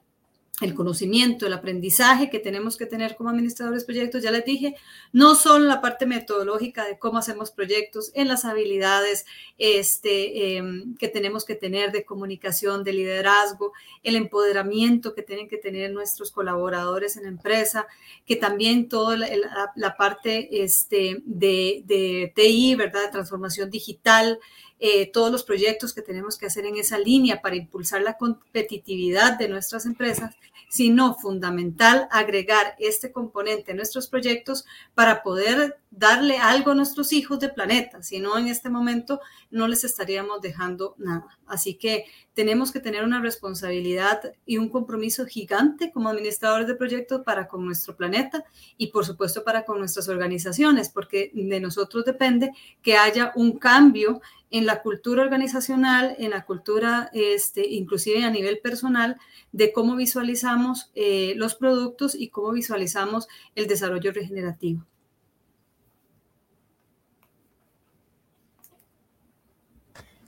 el 0.62 0.74
conocimiento, 0.74 1.46
el 1.46 1.54
aprendizaje 1.54 2.30
que 2.30 2.40
tenemos 2.40 2.78
que 2.78 2.86
tener 2.86 3.18
como 3.18 3.30
administradores 3.30 3.82
de 3.82 3.88
proyectos, 3.88 4.24
ya 4.24 4.32
les 4.32 4.46
dije, 4.46 4.76
no 5.12 5.36
solo 5.36 5.66
la 5.66 5.82
parte 5.82 6.06
metodológica 6.06 6.86
de 6.86 6.98
cómo 6.98 7.18
hacemos 7.18 7.52
proyectos, 7.52 8.12
en 8.14 8.30
las 8.30 8.46
habilidades 8.46 9.26
este, 9.58 10.56
em, 10.56 10.96
que 10.96 11.10
tenemos 11.10 11.44
que 11.44 11.56
tener 11.56 11.92
de 11.92 12.06
comunicación, 12.06 12.86
de 12.86 12.94
liderazgo, 12.94 13.74
el 14.02 14.16
empoderamiento 14.16 15.14
que 15.14 15.24
tienen 15.24 15.50
que 15.50 15.58
tener 15.58 15.92
nuestros 15.92 16.32
colaboradores 16.32 17.18
en 17.18 17.24
la 17.24 17.30
empresa, 17.30 17.86
que 18.26 18.38
también 18.38 18.88
toda 18.88 19.18
la, 19.18 19.98
parte 19.98 20.64
este, 20.64 21.22
de, 21.26 21.84
de 21.86 22.32
TI, 22.34 22.76
¿verdad? 22.76 23.04
De 23.04 23.12
transformación 23.12 23.70
digital, 23.70 24.40
eh, 24.80 25.10
todos 25.12 25.32
los 25.32 25.44
proyectos 25.44 25.94
que 25.94 26.02
tenemos 26.02 26.38
que 26.38 26.48
hacer 26.48 26.66
en 26.66 26.76
esa 26.76 26.98
línea 26.98 27.42
para 27.42 27.56
impulsar 27.56 28.02
la 28.02 28.18
competitividad 28.18 29.38
de 29.38 29.48
nuestras 29.48 29.86
empresas, 29.86 30.36
sino 30.70 31.16
fundamental 31.16 32.08
agregar 32.12 32.76
este 32.80 33.12
componente 33.12 33.72
a 33.72 33.76
nuestros 33.76 34.08
proyectos 34.08 34.66
para 34.94 35.24
poder 35.24 35.80
darle 35.92 36.38
algo 36.38 36.72
a 36.72 36.76
nuestros 36.76 37.14
hijos 37.14 37.40
de 37.40 37.48
planeta, 37.48 38.04
si 38.04 38.20
no 38.20 38.38
en 38.38 38.48
este 38.48 38.70
momento 38.70 39.22
no 39.50 39.68
les 39.70 39.86
estaríamos 39.86 40.42
dejando 40.42 40.96
nada. 40.98 41.26
Así 41.48 41.76
que 41.76 42.06
tenemos 42.34 42.74
que 42.74 42.82
tener 42.82 43.06
una 43.06 43.22
responsabilidad 43.22 44.34
y 44.46 44.58
un 44.58 44.68
compromiso 44.68 45.26
gigante 45.26 45.94
como 45.94 46.10
administradores 46.10 46.68
de 46.68 46.76
proyectos 46.76 47.22
para 47.22 47.48
con 47.48 47.66
nuestro 47.66 47.96
planeta 47.96 48.44
y 48.78 48.88
por 48.88 49.06
supuesto 49.06 49.46
para 49.46 49.64
con 49.64 49.80
nuestras 49.80 50.10
organizaciones, 50.10 50.90
porque 50.90 51.32
de 51.34 51.60
nosotros 51.62 52.04
depende 52.04 52.52
que 52.82 52.98
haya 52.98 53.32
un 53.36 53.58
cambio 53.58 54.22
en 54.56 54.66
la 54.66 54.82
cultura 54.82 55.22
organizacional, 55.22 56.16
en 56.18 56.30
la 56.30 56.46
cultura, 56.46 57.10
este, 57.12 57.68
inclusive 57.68 58.24
a 58.24 58.30
nivel 58.30 58.60
personal, 58.60 59.18
de 59.52 59.74
cómo 59.74 59.98
visualizamos 59.98 60.92
eh, 60.96 61.34
los 61.36 61.56
productos 61.56 62.16
y 62.16 62.30
cómo 62.30 62.54
visualizamos 62.54 63.28
el 63.56 63.68
desarrollo 63.68 64.14
regenerativo. 64.14 64.86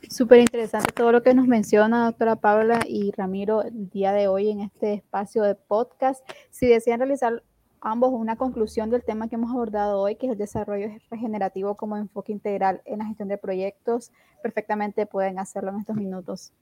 Súper 0.10 0.42
interesante 0.42 0.92
todo 0.94 1.14
lo 1.14 1.24
que 1.24 1.34
nos 1.34 1.48
menciona 1.48 2.08
doctora 2.08 2.36
Paula 2.36 2.82
y 2.86 3.12
Ramiro 3.12 3.64
el 3.64 3.90
día 3.90 4.12
de 4.12 4.28
hoy 4.28 4.50
en 4.50 4.60
este 4.60 4.96
espacio 4.96 5.44
de 5.44 5.56
podcast. 5.56 6.30
Si 6.50 6.68
desean 6.68 7.00
realizar 7.00 7.44
ambos 7.82 8.12
una 8.12 8.36
conclusión 8.36 8.90
del 8.90 9.04
tema 9.04 9.28
que 9.28 9.36
hemos 9.36 9.52
abordado 9.52 10.00
hoy, 10.00 10.16
que 10.16 10.28
es 10.28 10.32
el 10.32 10.38
desarrollo 10.38 10.90
regenerativo 11.10 11.76
como 11.76 11.98
enfoque 11.98 12.32
integral 12.32 12.82
en 12.86 13.00
la 13.00 13.06
gestión 13.06 13.28
de 13.28 13.38
proyectos, 13.38 14.12
perfectamente 14.42 15.06
pueden 15.06 15.40
hacerlo 15.40 15.72
en 15.72 15.80
estos 15.80 15.96
minutos. 15.96 16.54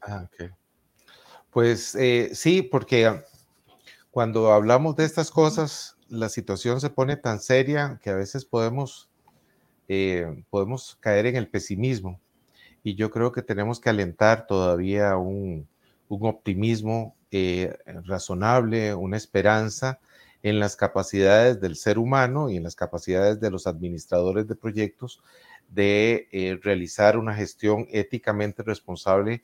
Ah, 0.00 0.26
ok. 0.26 0.50
Pues 1.50 1.94
eh, 1.94 2.30
sí, 2.34 2.62
porque 2.62 3.22
cuando 4.10 4.52
hablamos 4.52 4.96
de 4.96 5.04
estas 5.04 5.30
cosas, 5.30 5.96
la 6.08 6.28
situación 6.28 6.80
se 6.80 6.90
pone 6.90 7.16
tan 7.16 7.40
seria 7.40 7.98
que 8.02 8.10
a 8.10 8.14
veces 8.14 8.44
podemos 8.44 9.08
eh, 9.88 10.44
podemos 10.50 10.96
caer 11.00 11.26
en 11.26 11.36
el 11.36 11.48
pesimismo. 11.48 12.20
Y 12.82 12.94
yo 12.94 13.10
creo 13.10 13.32
que 13.32 13.42
tenemos 13.42 13.80
que 13.80 13.90
alentar 13.90 14.46
todavía 14.46 15.16
un, 15.16 15.66
optimismo 16.08 17.16
eh, 17.30 17.76
razonable, 18.04 18.94
una 18.94 19.16
esperanza 19.16 20.00
en 20.42 20.60
las 20.60 20.76
capacidades 20.76 21.60
del 21.60 21.76
ser 21.76 21.98
humano 21.98 22.48
y 22.48 22.56
en 22.56 22.62
las 22.62 22.76
capacidades 22.76 23.40
de 23.40 23.50
los 23.50 23.66
administradores 23.66 24.46
de 24.46 24.54
proyectos 24.54 25.22
de 25.68 26.28
eh, 26.32 26.58
realizar 26.62 27.18
una 27.18 27.34
gestión 27.34 27.86
éticamente 27.90 28.62
responsable 28.62 29.42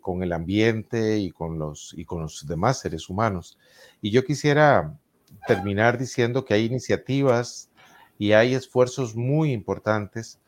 con 0.00 0.24
el 0.24 0.32
ambiente 0.32 1.18
y 1.18 1.30
con, 1.30 1.60
los, 1.60 1.94
y 1.96 2.04
con 2.04 2.22
los 2.22 2.44
demás 2.44 2.80
seres 2.80 3.08
humanos. 3.08 3.56
Y 4.02 4.10
yo 4.10 4.24
quisiera 4.24 4.98
terminar 5.46 5.96
diciendo 5.96 6.44
que 6.44 6.54
hay 6.54 6.64
iniciativas 6.64 7.70
y 8.18 8.32
hay 8.32 8.54
esfuerzos 8.54 9.16
muy 9.16 9.52
importantes 9.52 10.40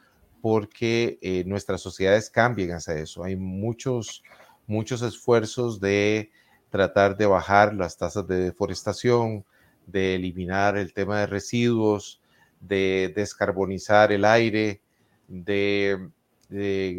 porque 0.42 1.18
eh, 1.22 1.44
nuestras 1.46 1.80
sociedades 1.80 2.28
cambien 2.28 2.72
hacia 2.72 2.94
eso. 2.94 3.24
Hay 3.24 3.36
muchos, 3.36 4.22
muchos 4.66 5.02
esfuerzos 5.02 5.80
de 5.80 6.30
tratar 6.70 7.16
de 7.16 7.26
bajar 7.26 7.74
las 7.74 7.96
tasas 7.96 8.26
de 8.26 8.36
deforestación, 8.36 9.44
de 9.86 10.14
eliminar 10.14 10.76
el 10.76 10.92
tema 10.94 11.20
de 11.20 11.26
residuos, 11.26 12.20
de 12.60 13.12
descarbonizar 13.14 14.12
el 14.12 14.24
aire, 14.24 14.80
de, 15.28 16.10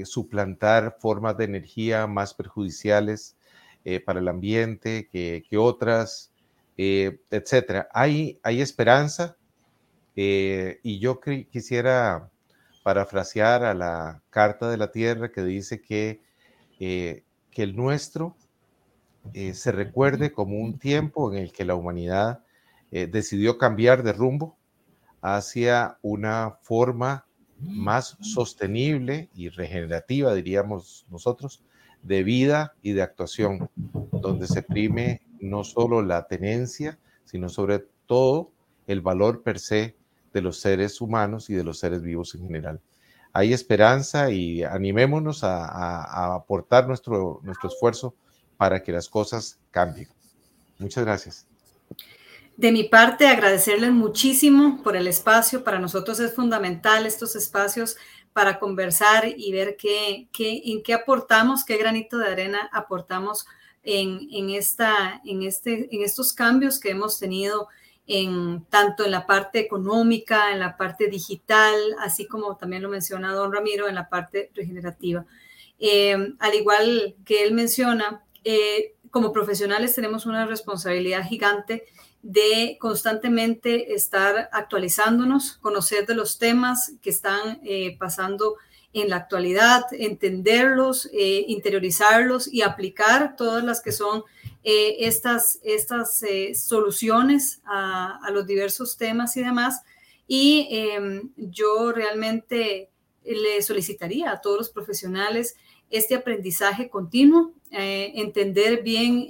suplantar 0.05 0.97
formas 0.99 1.37
de 1.37 1.45
energía 1.45 2.07
más 2.07 2.33
perjudiciales 2.33 3.37
eh, 3.85 3.99
para 3.99 4.19
el 4.19 4.27
ambiente 4.27 5.07
que, 5.11 5.57
otras, 5.57 6.31
eh, 6.77 7.19
etcétera. 7.29 7.87
Hay, 7.93 8.39
hay 8.43 8.61
esperanza, 8.61 9.37
eh, 10.15 10.79
y 10.83 10.99
yo 10.99 11.19
quisiera 11.19 12.29
parafrasear 12.83 13.63
a 13.63 13.73
la 13.73 14.21
Carta 14.29 14.69
de 14.69 14.77
la 14.77 14.91
Tierra 14.91 15.31
que 15.31 15.43
dice 15.43 15.81
que, 15.81 16.21
eh, 16.79 17.23
que 17.53 17.63
el 17.63 17.75
nuestro 17.75 18.35
eh, 19.33 19.53
se 19.53 19.71
recuerde 19.71 20.31
como 20.31 20.59
un 20.59 20.77
tiempo 20.79 21.31
en 21.31 21.39
el 21.39 21.51
que 21.51 21.65
la 21.65 21.75
humanidad 21.75 22.43
decidió 22.91 23.57
cambiar 23.57 24.03
de 24.03 24.13
rumbo 24.13 24.55
hacia 25.19 25.97
una 26.03 26.59
forma 26.61 27.25
más 27.59 28.17
sostenible 28.21 29.29
y 29.33 29.49
regenerativa, 29.49 30.33
diríamos 30.33 31.05
nosotros, 31.09 31.63
de 32.03 32.23
vida 32.23 32.75
y 32.81 32.91
de 32.91 33.01
actuación, 33.01 33.69
donde 34.11 34.47
se 34.47 34.61
prime 34.61 35.21
no 35.39 35.63
solo 35.63 36.01
la 36.01 36.27
tenencia, 36.27 36.99
sino 37.25 37.49
sobre 37.49 37.85
todo 38.05 38.51
el 38.87 39.01
valor 39.01 39.41
per 39.43 39.59
se 39.59 39.95
de 40.33 40.41
los 40.41 40.59
seres 40.59 40.99
humanos 40.99 41.49
y 41.49 41.53
de 41.53 41.63
los 41.63 41.79
seres 41.79 42.01
vivos 42.01 42.35
en 42.35 42.41
general. 42.41 42.81
Hay 43.33 43.51
esperanza 43.51 44.29
y 44.29 44.63
animémonos 44.63 45.43
a, 45.43 46.35
aportar 46.35 46.87
nuestro, 46.87 47.41
nuestro 47.43 47.69
esfuerzo 47.69 48.15
para 48.57 48.83
que 48.83 48.91
las 48.91 49.09
cosas 49.09 49.59
cambien. 49.71 50.07
Muchas 50.77 51.03
gracias. 51.03 51.47
De 52.55 52.71
mi 52.71 52.83
parte, 52.83 53.27
agradecerles 53.27 53.91
muchísimo 53.91 54.83
por 54.83 54.95
el 54.95 55.07
espacio. 55.07 55.63
Para 55.63 55.79
nosotros 55.79 56.19
es 56.19 56.35
fundamental 56.35 57.07
estos 57.07 57.35
espacios 57.35 57.97
para 58.31 58.59
conversar 58.59 59.25
y 59.35 59.51
ver 59.51 59.75
qué, 59.77 60.27
qué, 60.31 60.61
en 60.65 60.83
qué 60.83 60.93
aportamos, 60.93 61.65
qué 61.65 61.77
granito 61.77 62.17
de 62.17 62.27
arena 62.27 62.69
aportamos 62.71 63.47
en, 63.83 64.27
en, 64.31 64.51
esta, 64.51 65.21
en, 65.25 65.43
este, 65.43 65.93
en 65.95 66.03
estos 66.03 66.33
cambios 66.33 66.79
que 66.79 66.91
hemos 66.91 67.19
tenido 67.19 67.67
en 68.07 68.65
tanto 68.65 69.05
en 69.05 69.11
la 69.11 69.25
parte 69.25 69.59
económica, 69.59 70.51
en 70.51 70.59
la 70.59 70.75
parte 70.75 71.07
digital, 71.07 71.75
así 71.99 72.27
como 72.27 72.57
también 72.57 72.83
lo 72.83 72.89
menciona 72.89 73.33
don 73.33 73.53
Ramiro, 73.53 73.87
en 73.87 73.95
la 73.95 74.09
parte 74.09 74.51
regenerativa. 74.53 75.25
Eh, 75.79 76.33
al 76.39 76.55
igual 76.55 77.15
que 77.25 77.43
él 77.43 77.53
menciona, 77.53 78.23
eh, 78.43 78.95
como 79.09 79.31
profesionales 79.31 79.95
tenemos 79.95 80.25
una 80.25 80.45
responsabilidad 80.45 81.25
gigante 81.27 81.85
de 82.21 82.77
constantemente 82.79 83.93
estar 83.93 84.49
actualizándonos, 84.51 85.57
conocer 85.57 86.05
de 86.05 86.15
los 86.15 86.39
temas 86.39 86.93
que 87.01 87.09
están 87.09 87.59
eh, 87.63 87.97
pasando 87.99 88.55
en 88.93 89.09
la 89.09 89.17
actualidad, 89.17 89.85
entenderlos, 89.91 91.09
interiorizarlos 91.11 92.47
y 92.47 92.61
aplicar 92.61 93.35
todas 93.35 93.63
las 93.63 93.81
que 93.81 93.91
son 93.91 94.23
eh, 94.63 95.05
estas, 95.05 95.59
estas 95.63 96.23
eh, 96.23 96.55
soluciones 96.55 97.61
a, 97.65 98.19
los 98.31 98.47
diversos 98.47 98.97
temas 98.97 99.35
y 99.35 99.43
demás. 99.43 99.81
Y 100.27 100.67
em, 100.71 101.31
yo 101.35 101.91
realmente 101.91 102.89
le 103.25 103.61
solicitaría 103.61 104.31
a 104.31 104.41
todos 104.41 104.57
los 104.57 104.69
profesionales 104.69 105.55
este 105.89 106.15
aprendizaje 106.15 106.89
continuo, 106.89 107.53
eh, 107.71 108.13
entender 108.15 108.83
bien 108.83 109.27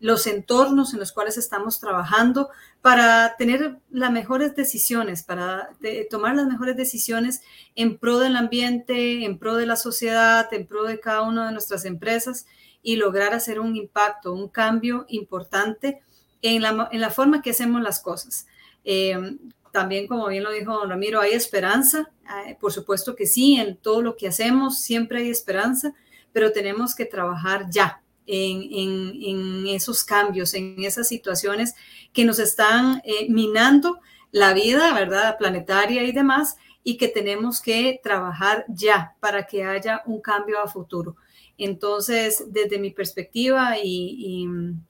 los 0.00 0.26
entornos 0.26 0.92
en 0.92 1.00
los 1.00 1.12
cuales 1.12 1.38
estamos 1.38 1.80
trabajando 1.80 2.50
para 2.82 3.36
tener 3.36 3.78
las 3.90 4.10
mejores 4.10 4.54
decisiones, 4.54 5.22
para 5.22 5.70
tomar 6.10 6.34
las 6.34 6.46
mejores 6.46 6.76
decisiones 6.76 7.42
en 7.74 7.96
pro 7.98 8.18
del 8.18 8.36
ambiente, 8.36 9.24
en 9.24 9.38
pro 9.38 9.56
de 9.56 9.66
la 9.66 9.76
sociedad, 9.76 10.52
en 10.52 10.66
pro 10.66 10.84
de 10.84 11.00
cada 11.00 11.22
una 11.22 11.46
de 11.46 11.52
nuestras 11.52 11.84
empresas 11.84 12.46
y 12.82 12.96
lograr 12.96 13.32
hacer 13.32 13.60
un 13.60 13.76
impacto, 13.76 14.32
un 14.32 14.48
cambio 14.48 15.06
importante 15.08 16.02
en 16.42 16.60
la, 16.60 16.88
en 16.92 17.00
la 17.00 17.10
forma 17.10 17.40
que 17.40 17.50
hacemos 17.50 17.80
las 17.80 18.00
cosas. 18.00 18.46
Eh, 18.84 19.38
también, 19.72 20.06
como 20.06 20.28
bien 20.28 20.44
lo 20.44 20.52
dijo 20.52 20.86
Ramiro, 20.86 21.20
hay 21.20 21.32
esperanza. 21.32 22.10
Eh, 22.46 22.56
por 22.60 22.72
supuesto 22.72 23.16
que 23.16 23.26
sí, 23.26 23.56
en 23.56 23.76
todo 23.76 24.02
lo 24.02 24.16
que 24.16 24.28
hacemos 24.28 24.78
siempre 24.78 25.20
hay 25.20 25.30
esperanza, 25.30 25.94
pero 26.32 26.52
tenemos 26.52 26.94
que 26.94 27.06
trabajar 27.06 27.70
ya 27.70 28.03
en, 28.26 29.66
esos 29.66 30.04
cambios, 30.04 30.54
en 30.54 30.82
esas 30.84 31.08
situaciones 31.08 31.74
que 32.12 32.24
nos 32.24 32.38
están 32.38 33.02
eh, 33.04 33.26
minando 33.28 34.00
la 34.30 34.52
vida, 34.52 34.92
¿verdad? 34.94 35.36
Planetaria 35.38 36.02
y 36.02 36.12
demás, 36.12 36.56
y 36.82 36.96
que 36.96 37.08
tenemos 37.08 37.60
que 37.60 38.00
trabajar 38.02 38.64
ya 38.68 39.14
para 39.20 39.46
que 39.46 39.64
haya 39.64 40.02
un 40.06 40.20
cambio 40.20 40.60
a 40.60 40.68
futuro. 40.68 41.16
Entonces, 41.56 42.44
desde 42.48 42.78
mi 42.78 42.90
perspectiva 42.90 43.76
y, 43.82 44.46
mm, 44.46 44.80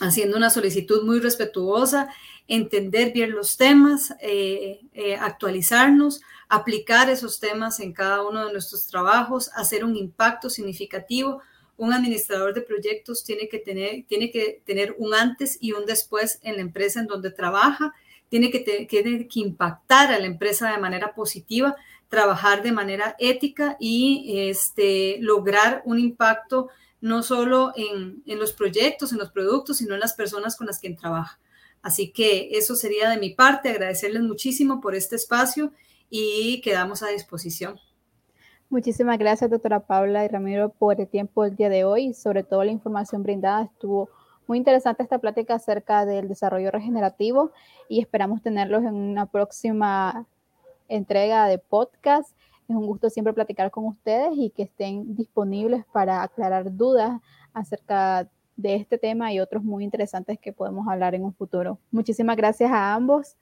haciendo 0.00 0.36
una 0.36 0.50
solicitud 0.50 1.04
muy 1.04 1.20
respetuosa, 1.20 2.08
entender 2.48 3.12
bien 3.12 3.32
los 3.32 3.56
temas, 3.56 4.14
eh, 4.20 4.80
eh, 4.94 5.16
actualizarnos, 5.16 6.22
aplicar 6.48 7.08
esos 7.08 7.40
temas 7.40 7.80
en 7.80 7.92
cada 7.92 8.22
uno 8.22 8.46
de 8.46 8.52
nuestros 8.52 8.86
trabajos, 8.86 9.50
hacer 9.54 9.84
un 9.84 9.96
impacto 9.96 10.50
significativo. 10.50 11.40
Un 11.76 11.92
administrador 11.92 12.54
de 12.54 12.62
proyectos 12.62 13.24
tiene 13.24 13.48
que 13.48 13.58
tener, 13.58 14.04
tiene 14.06 14.30
que 14.30 14.62
tener 14.64 14.94
un 14.98 15.14
antes 15.14 15.58
y 15.60 15.72
un 15.72 15.86
después 15.86 16.38
en 16.42 16.56
la 16.56 16.62
empresa 16.62 17.00
en 17.00 17.06
donde 17.06 17.30
trabaja, 17.30 17.92
tiene 18.28 18.50
que, 18.50 18.86
tiene 18.88 19.28
que 19.28 19.40
impactar 19.40 20.12
a 20.12 20.18
la 20.18 20.26
empresa 20.26 20.70
de 20.70 20.78
manera 20.78 21.14
positiva, 21.14 21.76
trabajar 22.08 22.62
de 22.62 22.72
manera 22.72 23.16
ética 23.18 23.76
y 23.80 24.48
este, 24.48 25.18
lograr 25.20 25.82
un 25.84 25.98
impacto 25.98 26.68
no 27.00 27.22
solo 27.22 27.72
en, 27.76 28.22
en 28.26 28.38
los 28.38 28.52
proyectos, 28.52 29.12
en 29.12 29.18
los 29.18 29.30
productos, 29.30 29.78
sino 29.78 29.94
en 29.94 30.00
las 30.00 30.14
personas 30.14 30.56
con 30.56 30.66
las 30.66 30.78
que 30.78 30.90
trabaja. 30.90 31.38
Así 31.82 32.12
que 32.12 32.50
eso 32.52 32.76
sería 32.76 33.10
de 33.10 33.18
mi 33.18 33.30
parte, 33.30 33.68
agradecerles 33.68 34.22
muchísimo 34.22 34.80
por 34.80 34.94
este 34.94 35.16
espacio 35.16 35.72
y 36.08 36.60
quedamos 36.60 37.02
a 37.02 37.08
disposición. 37.08 37.80
Muchísimas 38.72 39.18
gracias, 39.18 39.50
doctora 39.50 39.80
Paula 39.80 40.24
y 40.24 40.28
Ramiro, 40.28 40.70
por 40.70 40.98
el 40.98 41.06
tiempo 41.06 41.44
del 41.44 41.56
día 41.56 41.68
de 41.68 41.84
hoy 41.84 42.06
y 42.06 42.14
sobre 42.14 42.42
todo 42.42 42.64
la 42.64 42.70
información 42.70 43.22
brindada. 43.22 43.64
Estuvo 43.64 44.08
muy 44.46 44.56
interesante 44.56 45.02
esta 45.02 45.18
plática 45.18 45.56
acerca 45.56 46.06
del 46.06 46.26
desarrollo 46.26 46.70
regenerativo 46.70 47.50
y 47.90 48.00
esperamos 48.00 48.40
tenerlos 48.40 48.82
en 48.84 48.94
una 48.94 49.26
próxima 49.26 50.26
entrega 50.88 51.48
de 51.48 51.58
podcast. 51.58 52.34
Es 52.66 52.74
un 52.74 52.86
gusto 52.86 53.10
siempre 53.10 53.34
platicar 53.34 53.70
con 53.70 53.84
ustedes 53.84 54.30
y 54.38 54.48
que 54.48 54.62
estén 54.62 55.16
disponibles 55.16 55.84
para 55.92 56.22
aclarar 56.22 56.74
dudas 56.74 57.20
acerca 57.52 58.26
de 58.56 58.76
este 58.76 58.96
tema 58.96 59.34
y 59.34 59.40
otros 59.40 59.62
muy 59.62 59.84
interesantes 59.84 60.38
que 60.38 60.54
podemos 60.54 60.88
hablar 60.88 61.14
en 61.14 61.24
un 61.24 61.34
futuro. 61.34 61.78
Muchísimas 61.90 62.38
gracias 62.38 62.70
a 62.70 62.94
ambos 62.94 63.36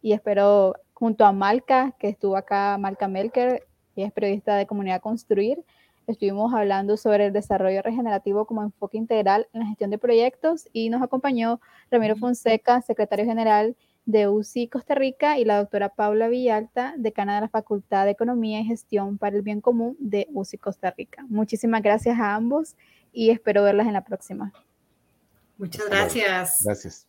y 0.00 0.14
espero 0.14 0.72
junto 0.94 1.26
a 1.26 1.32
Malca, 1.32 1.94
que 1.98 2.08
estuvo 2.08 2.34
acá, 2.34 2.78
Malca 2.78 3.08
Melker, 3.08 3.66
es 4.02 4.12
periodista 4.12 4.56
de 4.56 4.66
Comunidad 4.66 5.00
Construir. 5.00 5.64
Estuvimos 6.06 6.52
hablando 6.54 6.96
sobre 6.96 7.26
el 7.26 7.32
desarrollo 7.32 7.82
regenerativo 7.82 8.44
como 8.44 8.62
enfoque 8.62 8.98
integral 8.98 9.46
en 9.52 9.60
la 9.60 9.66
gestión 9.66 9.90
de 9.90 9.98
proyectos 9.98 10.68
y 10.72 10.90
nos 10.90 11.02
acompañó 11.02 11.60
Ramiro 11.90 12.16
Fonseca, 12.16 12.82
secretario 12.82 13.24
general 13.24 13.76
de 14.06 14.28
UCI 14.28 14.68
Costa 14.68 14.94
Rica 14.94 15.38
y 15.38 15.44
la 15.44 15.58
doctora 15.58 15.90
Paula 15.90 16.28
Villalta, 16.28 16.94
decana 16.96 17.36
de 17.36 17.42
la 17.42 17.48
Facultad 17.48 18.06
de 18.06 18.12
Economía 18.12 18.60
y 18.60 18.64
Gestión 18.64 19.18
para 19.18 19.36
el 19.36 19.42
Bien 19.42 19.60
Común 19.60 19.96
de 20.00 20.26
UCI 20.32 20.58
Costa 20.58 20.90
Rica. 20.90 21.24
Muchísimas 21.28 21.82
gracias 21.82 22.18
a 22.18 22.34
ambos 22.34 22.76
y 23.12 23.30
espero 23.30 23.62
verlas 23.62 23.86
en 23.86 23.92
la 23.92 24.04
próxima. 24.04 24.52
Muchas 25.58 25.88
gracias. 25.88 26.56
Gracias. 26.64 27.06